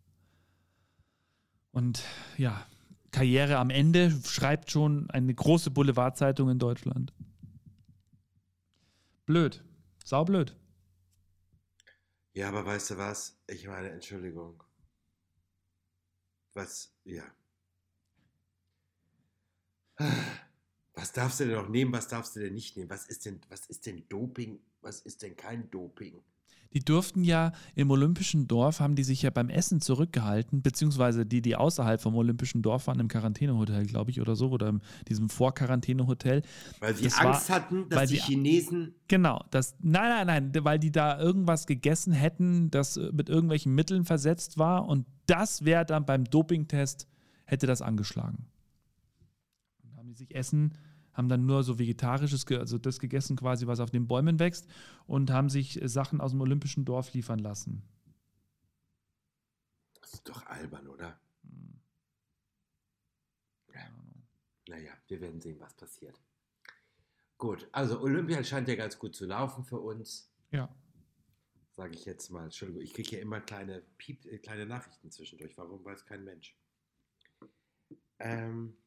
Und 1.71 2.03
ja, 2.37 2.65
Karriere 3.11 3.57
am 3.57 3.69
Ende 3.69 4.11
schreibt 4.25 4.71
schon 4.71 5.09
eine 5.09 5.33
große 5.33 5.71
Boulevardzeitung 5.71 6.49
in 6.49 6.59
Deutschland. 6.59 7.13
Blöd. 9.25 9.63
Saublöd. 10.03 10.55
Ja, 12.33 12.49
aber 12.49 12.65
weißt 12.65 12.91
du 12.91 12.97
was? 12.97 13.37
Ich 13.47 13.67
meine, 13.67 13.89
Entschuldigung. 13.89 14.63
Was, 16.53 16.93
ja. 17.03 17.23
Was 20.93 21.13
darfst 21.13 21.39
du 21.39 21.45
denn 21.45 21.55
noch 21.55 21.69
nehmen, 21.69 21.93
was 21.93 22.07
darfst 22.07 22.35
du 22.35 22.41
denn 22.41 22.53
nicht 22.53 22.77
nehmen? 22.77 22.89
Was 22.89 23.05
ist 23.07 23.25
denn, 23.25 23.39
was 23.49 23.65
ist 23.67 23.85
denn 23.85 24.03
Doping? 24.09 24.59
Was 24.81 24.99
ist 25.01 25.21
denn 25.21 25.35
kein 25.35 25.69
Doping? 25.71 26.21
Die 26.73 26.79
durften 26.79 27.23
ja 27.23 27.51
im 27.75 27.91
Olympischen 27.91 28.47
Dorf, 28.47 28.79
haben 28.79 28.95
die 28.95 29.03
sich 29.03 29.23
ja 29.23 29.29
beim 29.29 29.49
Essen 29.49 29.81
zurückgehalten, 29.81 30.61
beziehungsweise 30.61 31.25
die, 31.25 31.41
die 31.41 31.55
außerhalb 31.55 31.99
vom 31.99 32.15
Olympischen 32.15 32.61
Dorf 32.61 32.87
waren, 32.87 32.99
im 32.99 33.09
Quarantänehotel, 33.09 33.85
glaube 33.85 34.11
ich, 34.11 34.21
oder 34.21 34.35
so, 34.35 34.49
oder 34.51 34.69
in 34.69 34.81
diesem 35.09 35.29
Vorquarantänehotel. 35.29 36.43
Weil 36.79 36.95
sie 36.95 37.05
das 37.05 37.19
Angst 37.19 37.49
war, 37.49 37.55
hatten, 37.57 37.89
dass 37.89 38.09
die 38.09 38.21
Chinesen. 38.21 38.95
Genau, 39.09 39.43
das, 39.51 39.75
nein, 39.81 40.25
nein, 40.25 40.51
nein, 40.53 40.63
weil 40.63 40.79
die 40.79 40.91
da 40.91 41.19
irgendwas 41.19 41.67
gegessen 41.67 42.13
hätten, 42.13 42.71
das 42.71 42.95
mit 43.11 43.27
irgendwelchen 43.27 43.75
Mitteln 43.75 44.05
versetzt 44.05 44.57
war 44.57 44.87
und 44.87 45.05
das 45.25 45.65
wäre 45.65 45.85
dann 45.85 46.05
beim 46.05 46.23
Dopingtest, 46.23 47.07
hätte 47.45 47.67
das 47.67 47.81
angeschlagen. 47.81 48.50
Sich 50.21 50.35
Essen 50.35 50.77
haben 51.13 51.29
dann 51.29 51.47
nur 51.47 51.63
so 51.63 51.79
vegetarisches, 51.79 52.45
also 52.51 52.77
das 52.77 52.99
gegessen 52.99 53.35
quasi, 53.35 53.65
was 53.65 53.79
auf 53.79 53.89
den 53.89 54.05
Bäumen 54.05 54.37
wächst 54.39 54.67
und 55.07 55.31
haben 55.31 55.49
sich 55.49 55.79
Sachen 55.83 56.21
aus 56.21 56.29
dem 56.29 56.41
olympischen 56.41 56.85
Dorf 56.85 57.11
liefern 57.13 57.39
lassen. 57.39 57.81
Das 59.99 60.13
ist 60.13 60.29
doch 60.29 60.45
albern, 60.45 60.87
oder? 60.87 61.19
Hm. 61.41 61.81
Ja. 63.73 63.81
Naja, 64.67 64.91
wir 65.07 65.21
werden 65.21 65.41
sehen, 65.41 65.59
was 65.59 65.73
passiert. 65.73 66.21
Gut, 67.39 67.67
also 67.71 67.99
Olympia 67.99 68.43
scheint 68.43 68.67
ja 68.67 68.75
ganz 68.75 68.99
gut 68.99 69.15
zu 69.15 69.25
laufen 69.25 69.63
für 69.63 69.79
uns. 69.79 70.31
Ja. 70.51 70.69
Sage 71.71 71.95
ich 71.95 72.05
jetzt 72.05 72.29
mal. 72.29 72.43
Entschuldigung, 72.43 72.83
ich 72.83 72.93
kriege 72.93 73.15
ja 73.15 73.21
immer 73.23 73.41
kleine, 73.41 73.81
Piep, 73.97 74.27
äh, 74.27 74.37
kleine 74.37 74.67
Nachrichten 74.67 75.09
zwischendurch. 75.09 75.57
Warum 75.57 75.83
weiß 75.83 76.05
kein 76.05 76.23
Mensch? 76.23 76.55
Ähm, 78.19 78.77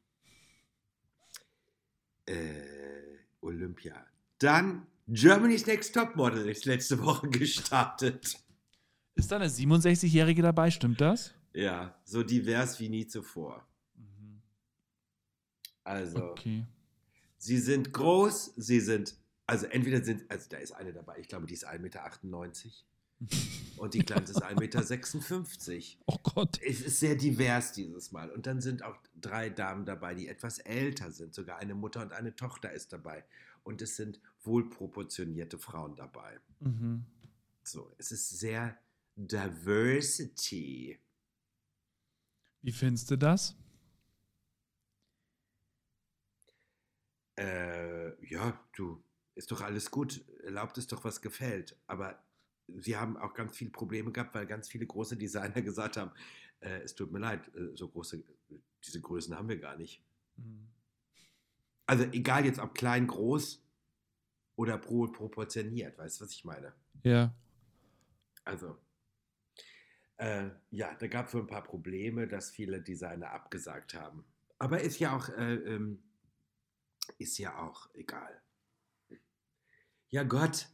äh, 2.25 3.15
Olympia. 3.41 4.05
Dann 4.39 4.87
Germany's 5.07 5.65
Next 5.65 5.93
Topmodel 5.93 6.49
ist 6.49 6.65
letzte 6.65 7.01
Woche 7.03 7.29
gestartet. 7.29 8.37
Ist 9.15 9.31
da 9.31 9.37
eine 9.37 9.47
67-Jährige 9.47 10.41
dabei, 10.41 10.71
stimmt 10.71 10.99
das? 10.99 11.33
Ja, 11.53 11.97
so 12.03 12.21
divers 12.23 12.79
wie 12.79 12.89
nie 12.89 13.07
zuvor. 13.07 13.65
Mhm. 13.95 14.41
Also, 15.83 16.31
okay. 16.31 16.65
sie 17.37 17.59
sind 17.59 17.93
groß, 17.93 18.53
sie 18.57 18.81
sind, 18.81 19.15
also 19.47 19.67
entweder 19.67 20.03
sind, 20.03 20.29
also 20.29 20.49
da 20.49 20.57
ist 20.57 20.73
eine 20.73 20.91
dabei, 20.91 21.17
ich 21.19 21.27
glaube, 21.29 21.45
die 21.45 21.53
ist 21.53 21.67
1,98 21.67 21.79
Meter. 21.79 22.11
Und 23.77 23.93
die 23.93 23.99
Kleinste 23.99 24.31
ist 24.31 24.43
1,56 24.43 24.57
Meter. 24.59 25.97
Oh 26.05 26.17
Gott. 26.23 26.59
Es 26.61 26.81
ist 26.81 26.99
sehr 26.99 27.15
divers 27.15 27.71
dieses 27.71 28.11
Mal. 28.11 28.29
Und 28.31 28.45
dann 28.45 28.61
sind 28.61 28.83
auch 28.83 28.97
drei 29.15 29.49
Damen 29.49 29.85
dabei, 29.85 30.15
die 30.15 30.27
etwas 30.27 30.59
älter 30.59 31.11
sind. 31.11 31.33
Sogar 31.33 31.57
eine 31.57 31.75
Mutter 31.75 32.01
und 32.01 32.13
eine 32.13 32.35
Tochter 32.35 32.71
ist 32.71 32.93
dabei. 32.93 33.25
Und 33.63 33.81
es 33.81 33.95
sind 33.95 34.19
wohlproportionierte 34.43 35.57
Frauen 35.57 35.95
dabei. 35.95 36.39
Mhm. 36.59 37.05
So, 37.63 37.91
es 37.97 38.11
ist 38.11 38.29
sehr 38.29 38.77
Diversity. 39.15 40.99
Wie 42.61 42.71
findest 42.71 43.09
du 43.11 43.17
das? 43.17 43.55
Äh, 47.37 48.25
ja, 48.27 48.59
du, 48.75 49.03
ist 49.35 49.51
doch 49.51 49.61
alles 49.61 49.91
gut. 49.91 50.23
Erlaubt 50.43 50.77
es 50.77 50.87
doch, 50.87 51.03
was 51.03 51.21
gefällt. 51.21 51.77
Aber 51.87 52.23
sie 52.67 52.97
haben 52.97 53.17
auch 53.17 53.33
ganz 53.33 53.55
viele 53.55 53.71
Probleme 53.71 54.11
gehabt, 54.11 54.33
weil 54.35 54.45
ganz 54.45 54.67
viele 54.69 54.85
große 54.85 55.17
Designer 55.17 55.61
gesagt 55.61 55.97
haben, 55.97 56.11
äh, 56.59 56.81
es 56.81 56.95
tut 56.95 57.11
mir 57.11 57.19
leid, 57.19 57.47
äh, 57.55 57.75
so 57.75 57.87
große, 57.87 58.23
diese 58.83 59.01
Größen 59.01 59.35
haben 59.35 59.49
wir 59.49 59.59
gar 59.59 59.77
nicht. 59.77 60.03
Mhm. 60.37 60.67
Also 61.85 62.03
egal 62.05 62.45
jetzt 62.45 62.59
ob 62.59 62.73
klein, 62.73 63.07
groß 63.07 63.63
oder 64.55 64.77
pro, 64.77 65.07
proportioniert, 65.07 65.97
weißt 65.97 66.19
du, 66.19 66.25
was 66.25 66.31
ich 66.31 66.45
meine? 66.45 66.73
Ja. 67.03 67.35
Also, 68.43 68.77
äh, 70.17 70.49
ja, 70.71 70.95
da 70.95 71.07
gab 71.07 71.25
es 71.25 71.33
so 71.33 71.39
ein 71.39 71.47
paar 71.47 71.63
Probleme, 71.63 72.27
dass 72.27 72.51
viele 72.51 72.81
Designer 72.81 73.31
abgesagt 73.31 73.93
haben. 73.93 74.25
Aber 74.57 74.81
ist 74.81 74.99
ja 74.99 75.15
auch, 75.15 75.29
äh, 75.29 75.55
ähm, 75.55 76.01
ist 77.17 77.37
ja 77.37 77.57
auch 77.59 77.89
egal. 77.93 78.41
Ja 80.09 80.23
Gott, 80.23 80.69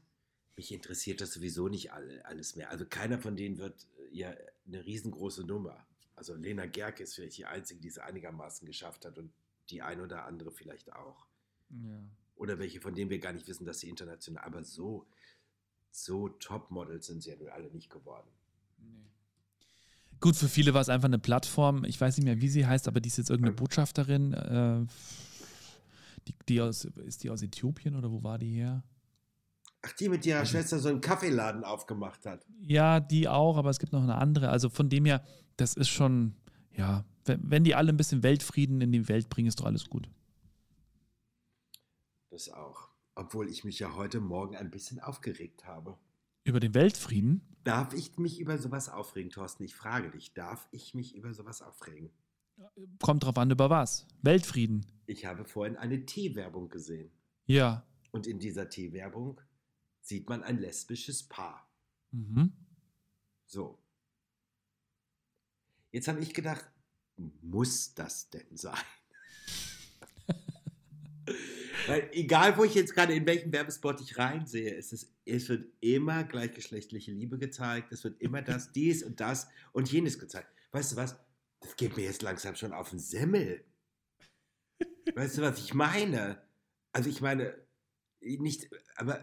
mich 0.62 0.72
interessiert 0.72 1.22
das 1.22 1.34
sowieso 1.34 1.70
nicht 1.70 1.92
alle, 1.92 2.24
alles 2.24 2.56
mehr. 2.56 2.70
Also 2.70 2.86
keiner 2.86 3.18
von 3.18 3.36
denen 3.36 3.58
wird 3.58 3.88
äh, 3.98 4.16
ja 4.16 4.32
eine 4.68 4.86
riesengroße 4.86 5.44
Nummer. 5.44 5.88
Also 6.16 6.36
Lena 6.36 6.68
Gerke 6.68 7.02
ist 7.02 7.16
vielleicht 7.16 7.40
die 7.40 7.46
Einzige, 7.46 7.82
die 7.82 7.88
es 7.88 7.98
einigermaßen 7.98 8.68
geschafft 8.68 9.06
hat 9.06 9.18
und 9.18 9.34
die 9.72 9.82
ein 9.82 10.00
oder 10.02 10.26
andere 10.26 10.52
vielleicht 10.52 10.94
auch. 10.94 11.26
Ja. 11.72 12.04
Oder 12.36 12.60
welche, 12.60 12.80
von 12.80 12.94
denen 12.94 13.10
wir 13.10 13.18
gar 13.18 13.34
nicht 13.34 13.48
wissen, 13.48 13.66
dass 13.66 13.80
sie 13.80 13.90
international, 13.90 14.44
aber 14.44 14.64
so, 14.64 15.08
so 15.90 16.30
Topmodels 16.30 17.08
sind 17.08 17.24
sie 17.24 17.32
ja 17.32 17.38
nun 17.38 17.50
alle 17.50 17.72
nicht 17.72 17.90
geworden. 17.90 18.30
Nee. 18.78 19.10
Gut, 20.20 20.36
für 20.36 20.48
viele 20.48 20.76
war 20.76 20.82
es 20.82 20.90
einfach 20.90 21.08
eine 21.08 21.18
Plattform. 21.18 21.86
Ich 21.86 22.00
weiß 22.00 22.18
nicht 22.18 22.26
mehr, 22.26 22.40
wie 22.40 22.50
sie 22.50 22.68
heißt, 22.68 22.88
aber 22.88 23.02
die 23.02 23.08
ist 23.08 23.18
jetzt 23.18 23.32
irgendeine 23.32 23.56
Botschafterin. 23.56 24.34
Äh, 24.34 24.86
die, 26.28 26.36
die 26.48 26.62
aus, 26.62 26.86
ist 26.86 27.24
die 27.24 27.32
aus 27.32 27.42
Äthiopien 27.42 27.96
oder 27.96 28.12
wo 28.12 28.22
war 28.22 28.38
die 28.38 28.54
her? 28.54 28.84
Ach, 29.84 29.92
die 29.94 30.10
mit 30.10 30.26
ihrer 30.26 30.40
also, 30.40 30.52
Schwester 30.52 30.80
so 30.80 30.90
einen 30.90 31.02
Kaffeeladen 31.02 31.64
aufgemacht 31.64 32.26
hat. 32.26 32.46
Ja, 32.62 33.00
die 33.00 33.28
auch, 33.28 33.58
aber 33.58 33.70
es 33.70 33.80
gibt 33.80 33.94
noch 33.94 34.04
eine 34.04 34.16
andere. 34.16 34.50
Also 34.50 34.70
von 34.70 34.90
dem 34.90 35.06
her, 35.06 35.24
das 35.58 35.74
ist 35.74 35.90
schon, 35.90 36.36
ja, 36.74 37.04
wenn, 37.26 37.40
wenn 37.50 37.64
die 37.64 37.76
alle 37.76 37.92
ein 37.92 37.98
bisschen 37.98 38.24
Weltfrieden 38.24 38.82
in 38.82 38.92
die 38.92 39.08
Welt 39.10 39.30
bringen, 39.30 39.48
ist 39.48 39.60
doch 39.60 39.66
alles 39.66 39.90
gut. 39.90 40.10
Das 42.30 42.50
auch. 42.50 42.90
Obwohl 43.16 43.50
ich 43.50 43.64
mich 43.64 43.80
ja 43.80 43.96
heute 43.96 44.22
Morgen 44.22 44.56
ein 44.56 44.72
bisschen 44.72 45.00
aufgeregt 45.00 45.66
habe. 45.66 45.98
Über 46.44 46.60
den 46.60 46.74
Weltfrieden? 46.74 47.42
Darf 47.64 47.94
ich 47.94 48.18
mich 48.18 48.40
über 48.40 48.58
sowas 48.58 48.90
aufregen, 48.90 49.32
Thorsten? 49.32 49.64
Ich 49.64 49.76
frage 49.76 50.10
dich, 50.10 50.34
darf 50.34 50.68
ich 50.72 50.94
mich 50.94 51.16
über 51.16 51.34
sowas 51.34 51.62
aufregen? 51.62 52.10
Kommt 53.00 53.24
drauf 53.24 53.38
an, 53.38 53.52
über 53.52 53.70
was? 53.70 54.08
Weltfrieden. 54.22 54.86
Ich 55.08 55.26
habe 55.26 55.46
vorhin 55.46 55.76
eine 55.76 56.06
Teewerbung 56.06 56.70
gesehen. 56.70 57.12
Ja. 57.46 57.86
Und 58.12 58.28
in 58.28 58.40
dieser 58.40 58.70
Teewerbung 58.70 59.42
sieht 60.02 60.28
man 60.28 60.44
ein 60.44 60.60
lesbisches 60.60 61.24
Paar. 61.24 61.70
Mhm. 62.12 62.54
So. 63.46 63.82
Jetzt 65.92 66.08
habe 66.08 66.20
ich 66.22 66.34
gedacht, 66.34 66.66
muss 67.42 67.94
das 67.94 68.30
denn 68.30 68.58
sein? 68.58 68.78
Weil 71.88 72.10
egal, 72.14 72.58
wo 72.58 72.64
ich 72.64 72.76
jetzt 72.76 72.94
gerade 72.94 73.14
in 73.14 73.26
welchem 73.26 73.52
Werbespot 73.52 74.00
ich 74.02 74.18
reinsehe, 74.18 74.76
es, 74.76 74.94
ist, 74.94 75.14
es 75.26 75.50
wird 75.50 75.72
immer 75.82 76.24
gleichgeschlechtliche 76.24 77.12
Liebe 77.12 77.38
gezeigt, 77.38 77.92
es 77.92 78.04
wird 78.04 78.22
immer 78.22 78.42
das, 78.42 78.72
dies 78.72 79.04
und 79.04 79.20
das 79.20 79.48
und 79.74 79.92
jenes 79.92 80.20
gezeigt. 80.20 80.50
Weißt 80.72 80.94
du 80.94 80.96
was? 80.96 81.18
Das 81.60 81.76
geht 81.76 81.98
mir 81.98 82.04
jetzt 82.04 82.22
langsam 82.22 82.56
schon 82.56 82.74
auf 82.74 82.90
den 82.90 83.00
Semmel. 83.00 83.66
Weißt 85.14 85.38
du, 85.38 85.42
was 85.42 85.60
ich 85.60 85.74
meine? 85.74 86.42
Also 86.92 87.10
ich 87.10 87.22
meine, 87.22 87.56
nicht, 88.22 88.70
aber 88.96 89.22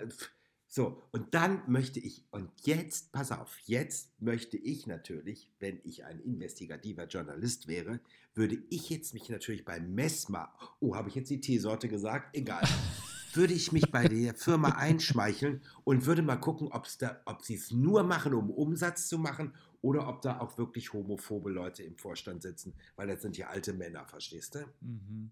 so, 0.71 1.03
und 1.13 1.35
dann 1.35 1.63
möchte 1.67 1.99
ich, 1.99 2.27
und 2.31 2.51
jetzt, 2.61 3.11
pass 3.11 3.33
auf, 3.33 3.59
jetzt 3.65 4.21
möchte 4.21 4.59
ich 4.59 4.87
natürlich, 4.87 5.51
wenn 5.61 5.81
ich 5.83 6.05
ein 6.05 6.21
investigativer 6.21 7.07
Journalist 7.07 7.69
wäre, 7.69 8.01
würde 8.35 8.59
ich 8.69 8.91
jetzt 8.91 9.15
mich 9.15 9.31
natürlich 9.31 9.65
bei 9.65 9.81
Messma, 9.81 10.53
oh, 10.81 10.95
habe 10.95 11.09
ich 11.09 11.15
jetzt 11.15 11.31
die 11.31 11.41
Teesorte 11.41 11.89
gesagt? 11.89 12.37
Egal. 12.37 12.63
würde 13.35 13.55
ich 13.55 13.73
mich 13.73 13.91
bei 13.91 14.09
der 14.09 14.35
Firma 14.35 14.71
einschmeicheln 14.71 15.63
und 15.85 16.07
würde 16.07 16.23
mal 16.23 16.37
gucken, 16.37 16.71
da, 16.99 17.21
ob 17.25 17.43
sie 17.43 17.55
es 17.55 17.71
nur 17.71 18.03
machen, 18.03 18.35
um 18.35 18.51
Umsatz 18.51 19.09
zu 19.09 19.19
machen 19.19 19.55
oder 19.81 20.09
ob 20.09 20.23
da 20.23 20.41
auch 20.41 20.59
wirklich 20.59 20.93
homophobe 20.93 21.51
Leute 21.51 21.83
im 21.83 21.97
Vorstand 21.97 22.43
sitzen, 22.43 22.75
weil 22.97 23.07
das 23.07 23.23
sind 23.23 23.37
ja 23.37 23.49
alte 23.49 23.73
Männer, 23.73 24.07
verstehst 24.07 24.55
du? 24.55 24.61
Mhm. 24.81 25.31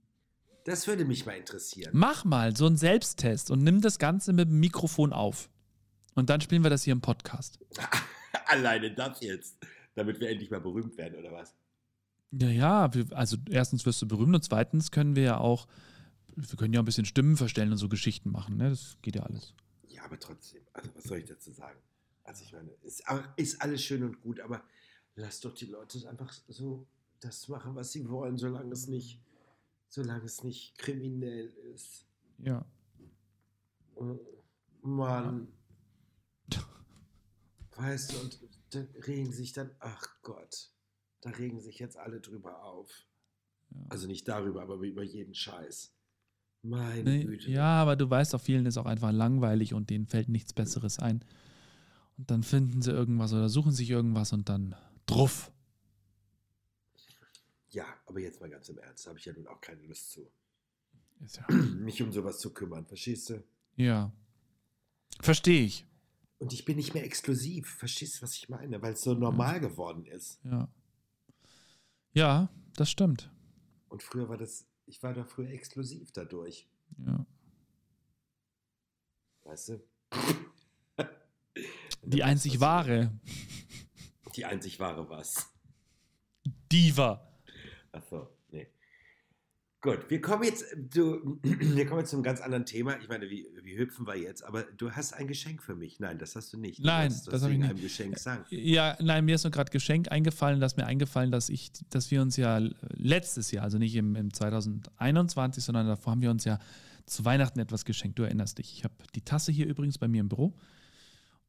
Das 0.66 0.88
würde 0.88 1.04
mich 1.04 1.24
mal 1.24 1.36
interessieren. 1.36 1.92
Mach 1.94 2.24
mal 2.24 2.56
so 2.56 2.66
einen 2.66 2.76
Selbsttest 2.76 3.52
und 3.52 3.62
nimm 3.62 3.80
das 3.80 4.00
Ganze 4.00 4.32
mit 4.32 4.48
dem 4.48 4.58
Mikrofon 4.58 5.12
auf. 5.12 5.48
Und 6.16 6.28
dann 6.28 6.40
spielen 6.40 6.64
wir 6.64 6.70
das 6.70 6.82
hier 6.82 6.92
im 6.92 7.00
Podcast. 7.00 7.60
Alleine 8.46 8.92
das 8.92 9.20
jetzt, 9.20 9.58
damit 9.94 10.18
wir 10.18 10.28
endlich 10.28 10.50
mal 10.50 10.60
berühmt 10.60 10.96
werden, 10.96 11.20
oder 11.20 11.30
was? 11.30 11.54
Ja, 12.32 12.48
ja, 12.48 12.90
also 13.12 13.36
erstens 13.48 13.86
wirst 13.86 14.02
du 14.02 14.08
berühmt 14.08 14.34
und 14.34 14.42
zweitens 14.42 14.90
können 14.90 15.14
wir 15.14 15.22
ja 15.22 15.38
auch, 15.38 15.68
wir 16.34 16.58
können 16.58 16.74
ja 16.74 16.80
ein 16.80 16.84
bisschen 16.84 17.04
Stimmen 17.04 17.36
verstellen 17.36 17.70
und 17.70 17.78
so 17.78 17.88
Geschichten 17.88 18.32
machen, 18.32 18.56
ne? 18.56 18.70
Das 18.70 18.96
geht 19.02 19.14
ja 19.14 19.22
alles. 19.22 19.54
Ja, 19.86 20.04
aber 20.04 20.18
trotzdem, 20.18 20.62
also 20.72 20.90
was 20.96 21.04
soll 21.04 21.18
ich 21.18 21.26
dazu 21.26 21.52
sagen? 21.52 21.78
Also 22.24 22.42
ich 22.42 22.52
meine, 22.52 22.72
ist, 22.82 23.04
ist 23.36 23.62
alles 23.62 23.84
schön 23.84 24.02
und 24.02 24.20
gut, 24.20 24.40
aber 24.40 24.64
lass 25.14 25.38
doch 25.38 25.54
die 25.54 25.66
Leute 25.66 26.08
einfach 26.08 26.32
so 26.48 26.88
das 27.20 27.46
machen, 27.46 27.76
was 27.76 27.92
sie 27.92 28.08
wollen, 28.08 28.36
solange 28.36 28.72
es 28.72 28.88
nicht 28.88 29.20
solange 29.88 30.24
es 30.24 30.42
nicht 30.44 30.76
kriminell 30.78 31.48
ist. 31.74 32.06
Ja. 32.38 32.64
Oh, 33.94 34.18
Mann. 34.82 35.48
Ja. 36.52 36.62
Weißt 37.76 38.12
du, 38.12 38.20
und 38.20 38.40
da 38.70 38.80
regen 39.06 39.32
sich 39.32 39.52
dann, 39.52 39.70
ach 39.80 40.06
Gott, 40.22 40.70
da 41.20 41.30
regen 41.30 41.60
sich 41.60 41.78
jetzt 41.78 41.96
alle 41.96 42.20
drüber 42.20 42.62
auf. 42.62 42.90
Ja. 43.70 43.86
Also 43.88 44.06
nicht 44.06 44.28
darüber, 44.28 44.62
aber 44.62 44.76
über 44.76 45.02
jeden 45.02 45.34
Scheiß. 45.34 45.92
Meine 46.62 47.02
Nee, 47.02 47.24
Güte. 47.24 47.50
ja, 47.50 47.80
aber 47.80 47.96
du 47.96 48.08
weißt, 48.10 48.34
auf 48.34 48.42
vielen 48.42 48.66
ist 48.66 48.76
auch 48.76 48.86
einfach 48.86 49.12
langweilig 49.12 49.72
und 49.72 49.88
denen 49.90 50.06
fällt 50.06 50.28
nichts 50.28 50.52
Besseres 50.52 50.98
ein. 50.98 51.24
Und 52.18 52.30
dann 52.30 52.42
finden 52.42 52.82
sie 52.82 52.90
irgendwas 52.90 53.32
oder 53.32 53.48
suchen 53.48 53.72
sich 53.72 53.90
irgendwas 53.90 54.32
und 54.32 54.48
dann 54.48 54.74
druff. 55.06 55.52
Ja, 57.70 57.84
aber 58.06 58.20
jetzt 58.20 58.40
mal 58.40 58.48
ganz 58.50 58.68
im 58.68 58.78
Ernst, 58.78 59.04
da 59.06 59.10
habe 59.10 59.18
ich 59.18 59.24
ja 59.24 59.32
nun 59.32 59.46
auch 59.48 59.60
keine 59.60 59.82
Lust 59.82 60.10
zu, 60.12 60.30
ja. 61.20 61.46
mich 61.78 62.00
um 62.02 62.12
sowas 62.12 62.38
zu 62.38 62.52
kümmern, 62.52 62.86
verstehst 62.86 63.30
du? 63.30 63.42
ja. 63.76 64.12
Verstehe 65.22 65.64
ich. 65.64 65.86
Und 66.38 66.52
ich 66.52 66.66
bin 66.66 66.76
nicht 66.76 66.92
mehr 66.92 67.02
exklusiv, 67.04 67.66
verstehst 67.76 68.18
du, 68.18 68.22
was 68.22 68.34
ich 68.34 68.50
meine? 68.50 68.82
Weil 68.82 68.92
es 68.92 69.00
so 69.00 69.14
normal 69.14 69.60
geworden 69.60 70.04
ist. 70.04 70.38
Ja. 70.44 70.68
Ja, 72.12 72.50
das 72.74 72.90
stimmt. 72.90 73.30
Und 73.88 74.02
früher 74.02 74.28
war 74.28 74.36
das, 74.36 74.66
ich 74.84 75.02
war 75.02 75.14
doch 75.14 75.26
früher 75.26 75.48
exklusiv 75.48 76.12
dadurch, 76.12 76.68
Ja. 76.98 77.24
weißt 79.44 79.70
du? 79.70 79.82
Die 82.02 82.22
einzig 82.22 82.60
wahre 82.60 83.18
Die 84.36 84.44
einzig 84.44 84.78
wahre 84.78 85.08
was. 85.08 85.46
Diva. 86.70 87.26
Achso, 87.96 88.28
nee. 88.50 88.66
Gut, 89.80 90.10
wir 90.10 90.20
kommen 90.20 90.42
jetzt, 90.42 90.64
du, 90.76 91.38
wir 91.42 91.86
kommen 91.86 92.00
jetzt 92.00 92.10
zu 92.10 92.16
einem 92.16 92.24
ganz 92.24 92.40
anderen 92.40 92.66
Thema. 92.66 92.98
Ich 93.00 93.08
meine, 93.08 93.30
wie, 93.30 93.46
wie 93.62 93.78
hüpfen 93.78 94.06
wir 94.06 94.16
jetzt? 94.16 94.42
Aber 94.42 94.64
du 94.64 94.90
hast 94.90 95.12
ein 95.12 95.28
Geschenk 95.28 95.62
für 95.62 95.74
mich. 95.74 96.00
Nein, 96.00 96.18
das 96.18 96.34
hast 96.34 96.52
du 96.52 96.58
nicht. 96.58 96.80
Du 96.80 96.86
Nein, 96.86 97.14
das 97.24 97.42
habe 97.42 97.52
ich 97.52 97.58
nicht. 97.58 97.70
einem 97.70 97.80
Geschenk 97.80 98.18
sagen. 98.18 98.44
Ja, 98.50 98.96
nein, 99.00 99.24
mir 99.24 99.36
ist 99.36 99.44
nur 99.44 99.50
gerade 99.50 99.70
Geschenk 99.70 100.10
eingefallen, 100.10 100.60
dass 100.60 100.76
mir 100.76 100.86
eingefallen, 100.86 101.30
dass 101.30 101.48
ich, 101.48 101.70
dass 101.90 102.10
wir 102.10 102.20
uns 102.20 102.36
ja 102.36 102.60
letztes 102.94 103.50
Jahr, 103.50 103.64
also 103.64 103.78
nicht 103.78 103.94
im, 103.94 104.16
im 104.16 104.32
2021, 104.32 105.62
sondern 105.62 105.86
davor 105.86 106.12
haben 106.12 106.22
wir 106.22 106.30
uns 106.30 106.44
ja 106.44 106.58
zu 107.04 107.24
Weihnachten 107.24 107.60
etwas 107.60 107.84
geschenkt. 107.84 108.18
Du 108.18 108.24
erinnerst 108.24 108.58
dich. 108.58 108.72
Ich 108.72 108.84
habe 108.84 108.94
die 109.14 109.22
Tasse 109.22 109.52
hier 109.52 109.66
übrigens 109.66 109.98
bei 109.98 110.08
mir 110.08 110.20
im 110.20 110.28
Büro. 110.28 110.52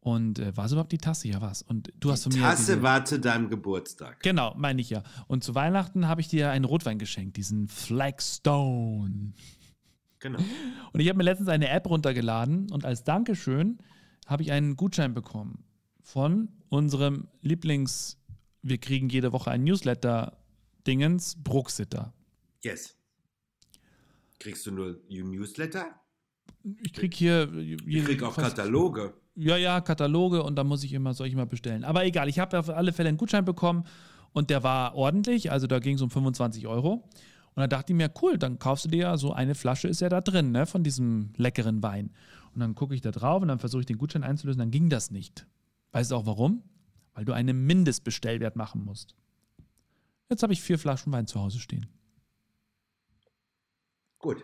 Und 0.08 0.40
äh, 0.40 0.56
war 0.56 0.66
es 0.66 0.72
überhaupt 0.72 0.94
die 0.94 0.98
Tasse? 1.00 1.28
Ja, 1.28 1.42
was? 1.42 1.64
Und 1.64 1.92
du 2.00 2.12
hast 2.12 2.24
von 2.24 2.32
Die 2.32 2.38
mir. 2.38 2.46
Tasse 2.46 2.72
diese- 2.76 2.82
war 2.82 3.04
zu 3.04 3.20
deinem 3.20 3.50
Geburtstag. 3.50 4.22
Genau, 4.22 4.54
meine 4.56 4.80
ich 4.80 4.90
ja. 4.90 5.04
Und 5.28 5.44
zu 5.44 5.54
Weihnachten 5.54 6.08
habe 6.08 6.22
ich 6.22 6.30
dir 6.30 6.50
einen 6.50 6.64
Rotwein 6.64 6.98
geschenkt, 6.98 7.36
diesen 7.36 7.68
Flagstone. 7.68 9.34
Genau. 10.20 10.40
Und 10.94 11.00
ich 11.02 11.10
habe 11.10 11.18
mir 11.18 11.26
letztens 11.26 11.50
eine 11.50 11.68
App 11.70 11.90
runtergeladen 11.90 12.72
und 12.72 12.86
als 12.86 13.04
Dankeschön 13.04 13.80
habe 14.26 14.44
ich 14.44 14.52
einen 14.54 14.78
Gutschein 14.78 15.14
bekommen 15.14 15.66
von 16.02 16.48
unserem 16.70 17.28
Lieblings, 17.42 18.18
wir 18.62 18.78
kriegen 18.78 19.10
jede 19.10 19.34
Woche 19.34 19.52
ein 19.52 19.66
Newsletter-Dingens, 19.66 21.36
Bruxitter. 21.44 22.14
Yes. 22.64 22.96
Kriegst 24.40 24.66
du 24.66 24.72
nur 24.72 25.02
Newsletter? 25.10 26.00
Ich 26.82 26.94
krieg 26.94 27.14
hier. 27.14 27.54
Ich 27.54 28.06
krieg 28.06 28.24
auch 28.24 28.36
Kataloge. 28.36 29.14
Ja, 29.40 29.56
ja, 29.56 29.82
Kataloge 29.82 30.42
und 30.42 30.56
da 30.56 30.64
muss 30.64 30.84
ich 30.84 30.94
immer, 30.94 31.14
soll 31.14 31.28
ich 31.28 31.36
mal 31.36 31.46
bestellen. 31.46 31.84
Aber 31.84 32.04
egal, 32.06 32.28
ich 32.28 32.40
habe 32.40 32.58
auf 32.58 32.70
alle 32.70 32.92
Fälle 32.92 33.10
einen 33.10 33.20
Gutschein 33.20 33.46
bekommen 33.46 33.84
und 34.34 34.50
der 34.50 34.64
war 34.64 34.96
ordentlich, 34.96 35.52
also 35.52 35.68
da 35.68 35.78
ging 35.78 35.96
es 35.96 36.02
um 36.02 36.10
25 36.10 36.66
Euro. 36.66 37.08
Und 37.54 37.62
da 37.62 37.68
dachte 37.68 37.94
ich 37.94 37.98
mir, 37.98 38.12
cool, 38.22 38.40
dann 38.40 38.58
kaufst 38.58 38.86
du 38.86 38.90
dir 38.90 39.00
ja 39.00 39.18
so 39.18 39.34
eine 39.34 39.54
Flasche, 39.54 39.88
ist 39.88 40.02
ja 40.02 40.10
da 40.10 40.22
drin, 40.22 40.52
ne, 40.52 40.66
von 40.66 40.84
diesem 40.84 41.34
leckeren 41.38 41.84
Wein. 41.84 42.12
Und 42.56 42.62
dann 42.62 42.74
gucke 42.74 42.96
ich 42.96 43.02
da 43.02 43.12
drauf 43.12 43.44
und 43.44 43.48
dann 43.48 43.60
versuche 43.60 43.82
ich 43.82 43.86
den 43.86 44.00
Gutschein 44.00 44.24
einzulösen, 44.24 44.60
dann 44.60 44.72
ging 44.72 44.90
das 44.90 45.12
nicht. 45.12 45.46
Weißt 45.92 46.10
du 46.10 46.16
auch 46.16 46.26
warum? 46.26 46.64
Weil 47.14 47.26
du 47.26 47.34
einen 47.34 47.64
Mindestbestellwert 47.68 48.56
machen 48.56 48.84
musst. 48.84 49.14
Jetzt 50.32 50.42
habe 50.42 50.54
ich 50.54 50.62
vier 50.64 50.80
Flaschen 50.80 51.14
Wein 51.14 51.28
zu 51.28 51.40
Hause 51.40 51.60
stehen. 51.60 51.86
Gut. 54.18 54.44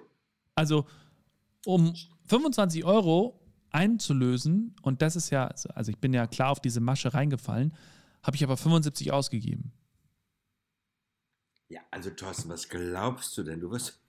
Also 0.53 0.85
um 1.65 1.95
25 2.25 2.85
Euro 2.85 3.42
einzulösen, 3.73 4.75
und 4.81 5.01
das 5.01 5.15
ist 5.15 5.29
ja, 5.29 5.47
also 5.73 5.91
ich 5.91 5.97
bin 5.97 6.13
ja 6.13 6.27
klar 6.27 6.49
auf 6.49 6.59
diese 6.59 6.79
Masche 6.79 7.13
reingefallen, 7.13 7.73
habe 8.21 8.35
ich 8.35 8.43
aber 8.43 8.57
75 8.57 9.11
ausgegeben. 9.11 9.73
Ja, 11.69 11.81
also 11.91 12.09
Thorsten, 12.11 12.49
was 12.49 12.69
glaubst 12.69 13.37
du 13.37 13.43
denn? 13.43 13.59
Du 13.59 13.71
wirst. 13.71 13.99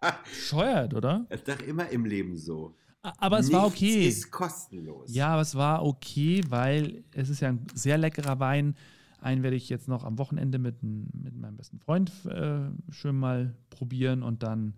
Scheuert, 0.32 0.94
oder? 0.94 1.26
Das 1.30 1.40
ist 1.40 1.48
doch 1.48 1.66
immer 1.66 1.88
im 1.88 2.04
Leben 2.04 2.36
so. 2.36 2.76
Aber 3.02 3.38
es 3.38 3.52
war 3.52 3.64
Nichts 3.64 3.80
okay. 3.82 4.08
ist 4.08 4.30
kostenlos. 4.30 5.14
Ja, 5.14 5.28
aber 5.28 5.42
es 5.42 5.54
war 5.54 5.84
okay, 5.84 6.42
weil 6.48 7.04
es 7.12 7.28
ist 7.28 7.40
ja 7.40 7.50
ein 7.50 7.66
sehr 7.74 7.98
leckerer 7.98 8.40
Wein. 8.40 8.76
Einen 9.20 9.42
werde 9.42 9.56
ich 9.56 9.68
jetzt 9.68 9.88
noch 9.88 10.04
am 10.04 10.18
Wochenende 10.18 10.58
mit, 10.58 10.82
mit 10.82 11.36
meinem 11.36 11.56
besten 11.56 11.78
Freund 11.80 12.10
äh, 12.26 12.60
schön 12.90 13.16
mal 13.16 13.54
probieren 13.70 14.22
und 14.22 14.42
dann, 14.42 14.74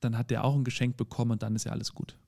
dann 0.00 0.16
hat 0.16 0.30
der 0.30 0.44
auch 0.44 0.54
ein 0.54 0.64
Geschenk 0.64 0.96
bekommen 0.96 1.32
und 1.32 1.42
dann 1.42 1.54
ist 1.54 1.64
ja 1.64 1.72
alles 1.72 1.94
gut. 1.94 2.18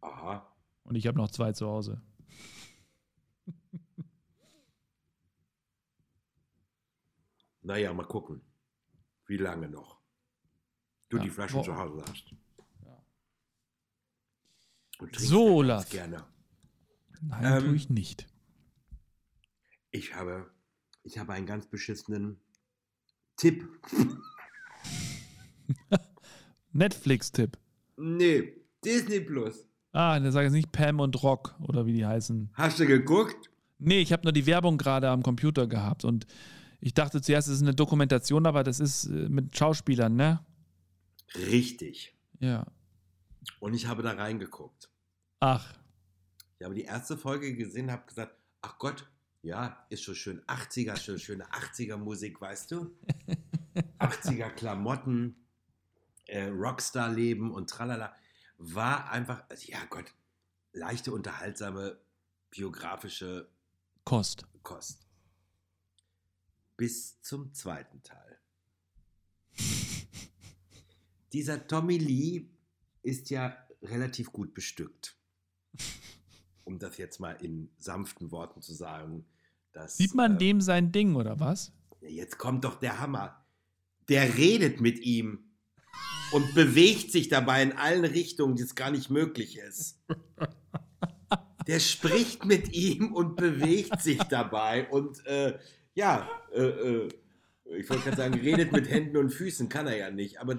Aha. 0.00 0.46
Und 0.84 0.94
ich 0.96 1.06
habe 1.06 1.18
noch 1.18 1.30
zwei 1.30 1.52
zu 1.52 1.66
Hause. 1.66 2.00
Naja, 7.62 7.92
mal 7.92 8.06
gucken. 8.06 8.40
Wie 9.26 9.36
lange 9.36 9.68
noch? 9.68 10.00
Du 11.08 11.18
Ja, 11.18 11.22
die 11.24 11.30
Flaschen 11.30 11.60
wo- 11.60 11.64
zu 11.64 11.76
Hause 11.76 12.02
hast. 12.08 12.34
Ja. 12.84 13.04
So, 15.18 15.56
Olaf. 15.56 15.88
gerne. 15.90 16.24
Nein, 17.22 17.44
Ähm, 17.44 17.64
tue 17.64 17.76
ich 17.76 17.90
nicht. 17.90 18.26
Ich 19.90 20.14
habe, 20.14 20.50
ich 21.02 21.18
habe 21.18 21.32
einen 21.32 21.46
ganz 21.46 21.66
beschissenen 21.66 22.40
Tipp. 23.36 23.68
Netflix-Tipp. 26.72 27.58
Nee, 27.96 28.56
Disney 28.84 29.20
Plus. 29.20 29.66
Ah, 29.92 30.18
der 30.20 30.30
sagt 30.32 30.44
jetzt 30.44 30.52
nicht 30.52 30.72
Pam 30.72 31.00
und 31.00 31.20
Rock 31.22 31.56
oder 31.60 31.84
wie 31.86 31.92
die 31.92 32.06
heißen. 32.06 32.50
Hast 32.54 32.78
du 32.78 32.86
geguckt? 32.86 33.50
Nee, 33.78 34.00
ich 34.00 34.12
habe 34.12 34.22
nur 34.24 34.32
die 34.32 34.46
Werbung 34.46 34.78
gerade 34.78 35.08
am 35.08 35.22
Computer 35.22 35.66
gehabt 35.66 36.04
und 36.04 36.26
ich 36.80 36.94
dachte 36.94 37.20
zuerst, 37.20 37.48
es 37.48 37.56
ist 37.56 37.62
eine 37.62 37.74
Dokumentation, 37.74 38.46
aber 38.46 38.62
das 38.62 38.78
ist 38.80 39.06
äh, 39.06 39.28
mit 39.28 39.56
Schauspielern, 39.56 40.14
ne? 40.14 40.40
Richtig. 41.34 42.14
Ja. 42.38 42.66
Und 43.58 43.74
ich 43.74 43.86
habe 43.86 44.02
da 44.02 44.12
reingeguckt. 44.12 44.90
Ach, 45.40 45.74
Ich 46.58 46.64
habe 46.64 46.74
die 46.74 46.82
erste 46.84 47.16
Folge 47.16 47.54
gesehen, 47.54 47.90
habe 47.90 48.06
gesagt, 48.06 48.34
ach 48.62 48.78
Gott, 48.78 49.06
ja, 49.42 49.86
ist 49.88 50.02
schon 50.02 50.14
schön 50.14 50.40
80er, 50.42 50.96
schon 50.96 51.18
schöne 51.18 51.44
80er 51.46 51.96
Musik, 51.96 52.40
weißt 52.40 52.70
du? 52.72 52.90
80er 53.98 54.50
Klamotten, 54.50 55.36
äh, 56.26 56.48
Rockstar-Leben 56.48 57.50
und 57.50 57.70
tralala. 57.70 58.14
War 58.62 59.10
einfach, 59.10 59.42
also, 59.48 59.72
ja 59.72 59.82
Gott, 59.88 60.12
leichte, 60.72 61.12
unterhaltsame, 61.12 61.98
biografische 62.50 63.48
Kost. 64.04 64.46
Kost. 64.62 65.06
Bis 66.76 67.22
zum 67.22 67.54
zweiten 67.54 68.02
Teil. 68.02 68.38
Dieser 71.32 71.66
Tommy 71.66 71.96
Lee 71.96 72.50
ist 73.02 73.30
ja 73.30 73.56
relativ 73.82 74.30
gut 74.30 74.52
bestückt. 74.52 75.16
Um 76.64 76.78
das 76.78 76.98
jetzt 76.98 77.18
mal 77.18 77.32
in 77.42 77.70
sanften 77.78 78.30
Worten 78.30 78.60
zu 78.60 78.74
sagen. 78.74 79.24
Dass, 79.72 79.96
Sieht 79.96 80.14
man 80.14 80.34
äh, 80.34 80.38
dem 80.38 80.60
sein 80.60 80.92
Ding 80.92 81.16
oder 81.16 81.40
was? 81.40 81.72
Jetzt 82.02 82.36
kommt 82.36 82.64
doch 82.64 82.74
der 82.74 83.00
Hammer. 83.00 83.42
Der 84.08 84.36
redet 84.36 84.82
mit 84.82 84.98
ihm 84.98 85.49
und 86.32 86.54
bewegt 86.54 87.12
sich 87.12 87.28
dabei 87.28 87.62
in 87.62 87.72
allen 87.72 88.04
Richtungen, 88.04 88.56
die 88.56 88.62
es 88.62 88.74
gar 88.74 88.90
nicht 88.90 89.10
möglich 89.10 89.58
ist. 89.58 89.98
Der 91.66 91.80
spricht 91.80 92.44
mit 92.44 92.72
ihm 92.72 93.12
und 93.12 93.36
bewegt 93.36 94.00
sich 94.00 94.18
dabei 94.24 94.88
und 94.88 95.24
äh, 95.26 95.58
ja, 95.94 96.28
äh, 96.52 96.62
äh, 96.62 97.08
ich 97.76 97.88
wollte 97.88 98.04
gerade 98.04 98.16
sagen, 98.16 98.34
redet 98.34 98.72
mit 98.72 98.88
Händen 98.88 99.16
und 99.16 99.30
Füßen, 99.30 99.68
kann 99.68 99.86
er 99.86 99.96
ja 99.96 100.10
nicht, 100.10 100.40
aber 100.40 100.58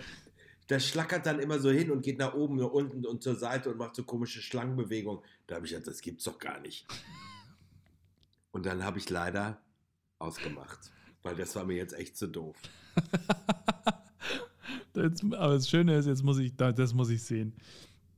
das 0.67 0.85
schlackert 0.85 1.25
dann 1.25 1.39
immer 1.39 1.59
so 1.59 1.69
hin 1.69 1.91
und 1.91 2.01
geht 2.01 2.17
nach 2.17 2.33
oben, 2.33 2.55
nach 2.55 2.69
unten 2.69 3.05
und 3.05 3.21
zur 3.21 3.35
Seite 3.35 3.69
und 3.71 3.77
macht 3.77 3.95
so 3.95 4.03
komische 4.03 4.41
Schlangenbewegungen. 4.41 5.21
Da 5.47 5.55
habe 5.55 5.65
ich 5.65 5.73
gedacht, 5.73 5.87
das 5.87 6.01
gibt's 6.01 6.23
doch 6.23 6.39
gar 6.39 6.61
nicht. 6.61 6.87
Und 8.51 8.65
dann 8.65 8.83
habe 8.83 8.97
ich 8.97 9.09
leider 9.09 9.61
ausgemacht, 10.19 10.91
weil 11.23 11.35
das 11.35 11.55
war 11.55 11.65
mir 11.65 11.75
jetzt 11.75 11.93
echt 11.93 12.15
zu 12.15 12.27
doof. 12.27 12.55
Jetzt, 14.95 15.23
aber 15.23 15.53
das 15.53 15.69
Schöne 15.69 15.95
ist, 15.95 16.05
jetzt 16.05 16.23
muss 16.23 16.39
ich, 16.39 16.55
da- 16.55 16.71
das 16.71 16.93
muss 16.93 17.09
ich 17.09 17.23
sehen. 17.23 17.53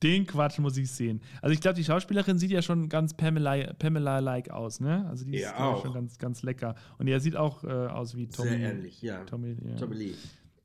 Den 0.01 0.27
Quatsch 0.27 0.59
muss 0.59 0.75
ich 0.75 0.91
sehen. 0.91 1.21
Also 1.41 1.53
ich 1.53 1.61
glaube, 1.61 1.75
die 1.75 1.83
Schauspielerin 1.85 2.37
sieht 2.37 2.51
ja 2.51 2.61
schon 2.61 2.89
ganz 2.89 3.13
Pamela- 3.13 3.73
Pamela-like 3.73 4.49
aus, 4.49 4.81
ne? 4.81 5.05
Also 5.07 5.23
die 5.23 5.35
ist 5.35 5.43
Ja, 5.43 5.77
schon 5.81 5.93
ganz, 5.93 6.17
ganz 6.17 6.43
lecker. 6.43 6.75
Und 6.97 7.07
er 7.07 7.21
sieht 7.21 7.37
auch 7.37 7.63
äh, 7.63 7.67
aus 7.67 8.15
wie 8.17 8.27
Tommy. 8.27 8.49
Sehr 8.49 8.59
ähnlich, 8.73 9.01
ja. 9.01 9.23
Tommy, 9.23 9.55
ja. 9.65 9.75
Tommy 9.75 9.95
Lee. 9.95 10.13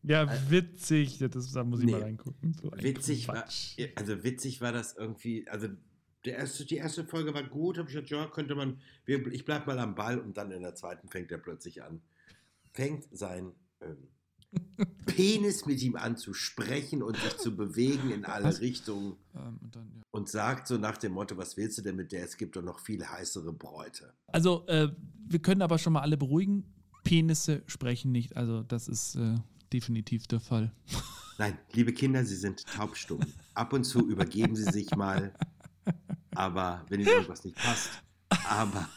ja, 0.02 0.26
witzig. 0.50 1.18
Das, 1.18 1.52
da 1.52 1.62
muss 1.62 1.80
ich 1.80 1.86
Nee. 1.86 1.92
mal 1.92 2.02
reingucken. 2.02 2.52
So 2.54 2.72
Witzig 2.72 3.28
war, 3.28 3.44
also 3.94 4.24
witzig 4.24 4.60
war 4.60 4.72
das 4.72 4.96
irgendwie, 4.96 5.46
also 5.48 5.68
erste, 6.24 6.64
die 6.66 6.76
erste 6.76 7.04
Folge 7.04 7.32
war 7.32 7.44
gut, 7.44 7.78
habe 7.78 7.88
ich 7.88 7.94
gedacht, 7.94 8.10
ja, 8.10 8.26
könnte 8.26 8.54
man, 8.56 8.80
ich 9.06 9.44
bleib 9.44 9.66
mal 9.68 9.78
am 9.78 9.94
Ball 9.94 10.18
und 10.18 10.36
dann 10.36 10.50
in 10.50 10.62
der 10.62 10.74
zweiten 10.74 11.08
fängt 11.08 11.30
er 11.30 11.38
plötzlich 11.38 11.82
an. 11.84 12.02
Fängt 12.74 13.06
sein 13.16 13.52
ähm, 13.80 14.08
Penis 15.06 15.66
mit 15.66 15.82
ihm 15.82 15.96
anzusprechen 15.96 17.02
und 17.02 17.16
sich 17.16 17.36
zu 17.38 17.56
bewegen 17.56 18.10
in 18.10 18.24
alle 18.24 18.44
Was? 18.44 18.60
Richtungen 18.60 19.16
Ähm, 19.34 19.58
und 19.60 19.76
dann, 19.76 19.90
ja. 19.94 20.02
und 20.10 20.28
sagt 20.28 20.68
so 20.68 20.78
nach 20.78 20.96
dem 20.96 21.12
Motto, 21.12 21.36
was 21.36 21.56
willst 21.56 21.78
du 21.78 21.82
denn 21.82 21.96
mit 21.96 22.12
der? 22.12 22.24
Es 22.24 22.36
gibt 22.36 22.56
doch 22.56 22.62
noch 22.62 22.78
viel 22.78 23.04
heißere 23.06 23.52
Bräute. 23.52 24.12
Also, 24.28 24.66
äh, 24.68 24.88
wir 25.26 25.40
können 25.40 25.62
aber 25.62 25.78
schon 25.78 25.92
mal 25.92 26.00
alle 26.02 26.16
beruhigen. 26.16 26.64
Penisse 27.04 27.62
sprechen 27.66 28.12
nicht. 28.12 28.36
Also, 28.36 28.62
das 28.62 28.88
ist 28.88 29.16
äh, 29.16 29.34
definitiv 29.72 30.26
der 30.26 30.40
Fall. 30.40 30.72
Nein, 31.38 31.56
liebe 31.72 31.92
Kinder, 31.92 32.24
Sie 32.24 32.36
sind 32.36 32.66
taubstumm. 32.66 33.20
Ab 33.54 33.72
und 33.72 33.84
zu 33.84 34.08
übergeben 34.08 34.56
Sie 34.56 34.64
sich 34.64 34.90
mal, 34.96 35.32
aber 36.34 36.84
wenn 36.88 37.00
Ihnen 37.00 37.10
irgendwas 37.10 37.44
nicht 37.44 37.56
passt. 37.56 37.90
Aber, 38.48 38.88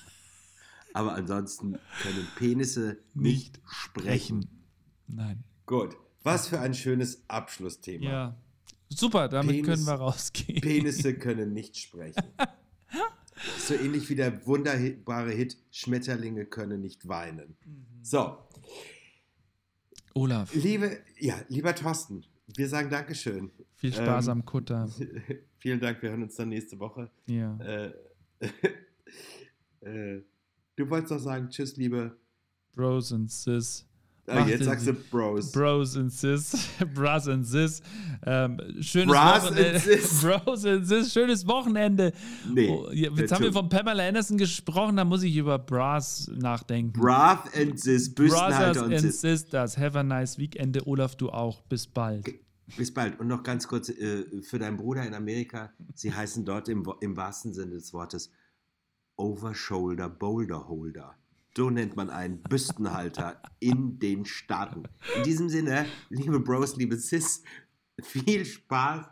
aber 0.93 1.13
ansonsten 1.13 1.77
können 2.01 2.27
Penisse 2.35 2.97
nicht, 3.13 3.57
Nicht 3.57 3.61
sprechen. 3.65 4.49
Nein. 5.13 5.43
Gut, 5.65 5.95
was 6.23 6.47
für 6.47 6.59
ein 6.59 6.73
schönes 6.73 7.23
Abschlussthema. 7.27 8.05
Ja. 8.09 8.37
Super, 8.89 9.27
damit 9.29 9.55
Penis- 9.57 9.65
können 9.65 9.85
wir 9.85 9.93
rausgehen. 9.93 10.61
Penisse 10.61 11.13
können 11.15 11.53
nicht 11.53 11.77
sprechen. 11.77 12.23
So 13.57 13.73
ähnlich 13.73 14.07
wie 14.09 14.15
der 14.15 14.45
wunderbare 14.45 15.31
Hit 15.31 15.57
Schmetterlinge 15.71 16.45
können 16.45 16.79
nicht 16.81 17.07
weinen. 17.07 17.55
So, 18.03 18.37
Olaf, 20.13 20.53
liebe, 20.53 20.99
ja, 21.17 21.41
lieber 21.47 21.73
Thorsten, 21.73 22.23
wir 22.55 22.67
sagen 22.69 22.91
Dankeschön. 22.91 23.49
viel 23.73 23.93
Spaß 23.93 24.27
Ähm, 24.27 24.31
am 24.31 24.45
Kutter. 24.45 24.87
Vielen 25.57 25.79
Dank, 25.79 26.03
wir 26.03 26.09
hören 26.11 26.21
uns 26.21 26.35
dann 26.35 26.49
nächste 26.49 26.77
Woche. 26.79 27.09
Ja. 27.25 27.57
Äh, 27.57 27.93
äh, 29.81 30.21
du 30.75 30.89
wolltest 30.89 31.11
doch 31.11 31.19
sagen, 31.19 31.49
tschüss, 31.49 31.77
liebe. 31.77 32.15
Bros 32.75 33.11
and 33.11 33.31
Sis. 33.31 33.87
Ah, 34.27 34.45
jetzt 34.47 34.63
sagst 34.65 34.87
du 34.87 34.93
Bros. 34.93 35.51
Bros 35.51 35.97
and 35.97 36.11
Sis. 36.11 36.67
Bros 36.93 37.27
and 37.27 37.45
Sis. 37.45 37.81
Ähm, 38.25 38.59
schönes 38.79 39.07
Bras 39.13 39.43
Wochenende. 39.45 39.71
and 39.73 39.79
Sis. 39.81 40.21
Bros 40.23 40.65
and 40.65 40.87
Sis. 40.87 41.11
Schönes 41.13 41.47
Wochenende. 41.47 42.13
Nee, 42.53 42.69
Oh, 42.69 42.89
jetzt 42.91 43.31
haben 43.31 43.43
wir 43.43 43.51
von 43.51 43.67
Pamela 43.67 44.07
Anderson 44.07 44.37
gesprochen, 44.37 44.95
da 44.97 45.03
muss 45.05 45.23
ich 45.23 45.35
über 45.35 45.57
Bras 45.59 46.31
nachdenken. 46.35 46.93
Brath 46.99 47.55
and 47.57 47.79
Sis, 47.79 48.13
Brothers 48.13 48.31
Büstenhalter 48.33 48.85
und 48.85 48.93
and 48.93 49.01
Sis. 49.01 49.21
Sisters. 49.21 49.77
Have 49.77 49.97
a 49.99 50.03
nice 50.03 50.37
Weekend. 50.37 50.85
Olaf, 50.85 51.15
du 51.15 51.29
auch. 51.29 51.61
Bis 51.63 51.87
bald. 51.87 52.25
Bis 52.77 52.93
bald. 52.93 53.19
Und 53.19 53.27
noch 53.27 53.43
ganz 53.43 53.67
kurz 53.67 53.89
äh, 53.89 54.23
für 54.43 54.59
deinen 54.59 54.77
Bruder 54.77 55.03
in 55.05 55.13
Amerika. 55.13 55.73
Sie 55.95 56.13
heißen 56.13 56.45
dort 56.45 56.69
im, 56.69 56.87
im 57.01 57.17
wahrsten 57.17 57.53
Sinne 57.53 57.71
des 57.73 57.91
Wortes 57.91 58.31
Overshoulder 59.17 60.09
Boulder 60.09 60.67
Holder. 60.69 61.15
So 61.55 61.69
nennt 61.69 61.97
man 61.97 62.09
einen 62.09 62.41
Büstenhalter 62.41 63.41
in 63.59 63.99
den 63.99 64.25
Staaten. 64.25 64.83
In 65.17 65.23
diesem 65.23 65.49
Sinne, 65.49 65.85
liebe 66.09 66.39
Bros, 66.39 66.77
liebe 66.77 66.95
Sis, 66.95 67.43
viel 68.01 68.45
Spaß 68.45 69.05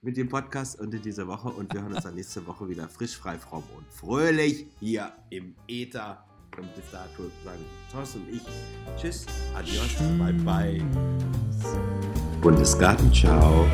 mit 0.00 0.16
dem 0.16 0.28
Podcast 0.28 0.80
und 0.80 0.94
in 0.94 1.02
dieser 1.02 1.26
Woche. 1.26 1.48
Und 1.48 1.72
wir 1.74 1.82
hören 1.82 1.94
uns 1.94 2.04
dann 2.04 2.14
nächste 2.14 2.46
Woche 2.46 2.68
wieder 2.68 2.88
frisch, 2.88 3.16
frei, 3.16 3.36
fromm 3.36 3.64
und 3.76 3.86
fröhlich 3.92 4.66
hier 4.78 5.12
im 5.30 5.56
Äther. 5.66 6.24
Und 6.56 6.72
bis 6.74 6.84
dato 6.92 7.24
sagen 7.44 7.64
Thorsten 7.90 8.20
und 8.22 8.34
ich 8.34 8.42
Tschüss, 8.96 9.26
Adios, 9.54 9.94
bye 10.18 10.32
bye. 10.32 10.84
Bundesgarten, 12.42 13.12
ciao. 13.12 13.66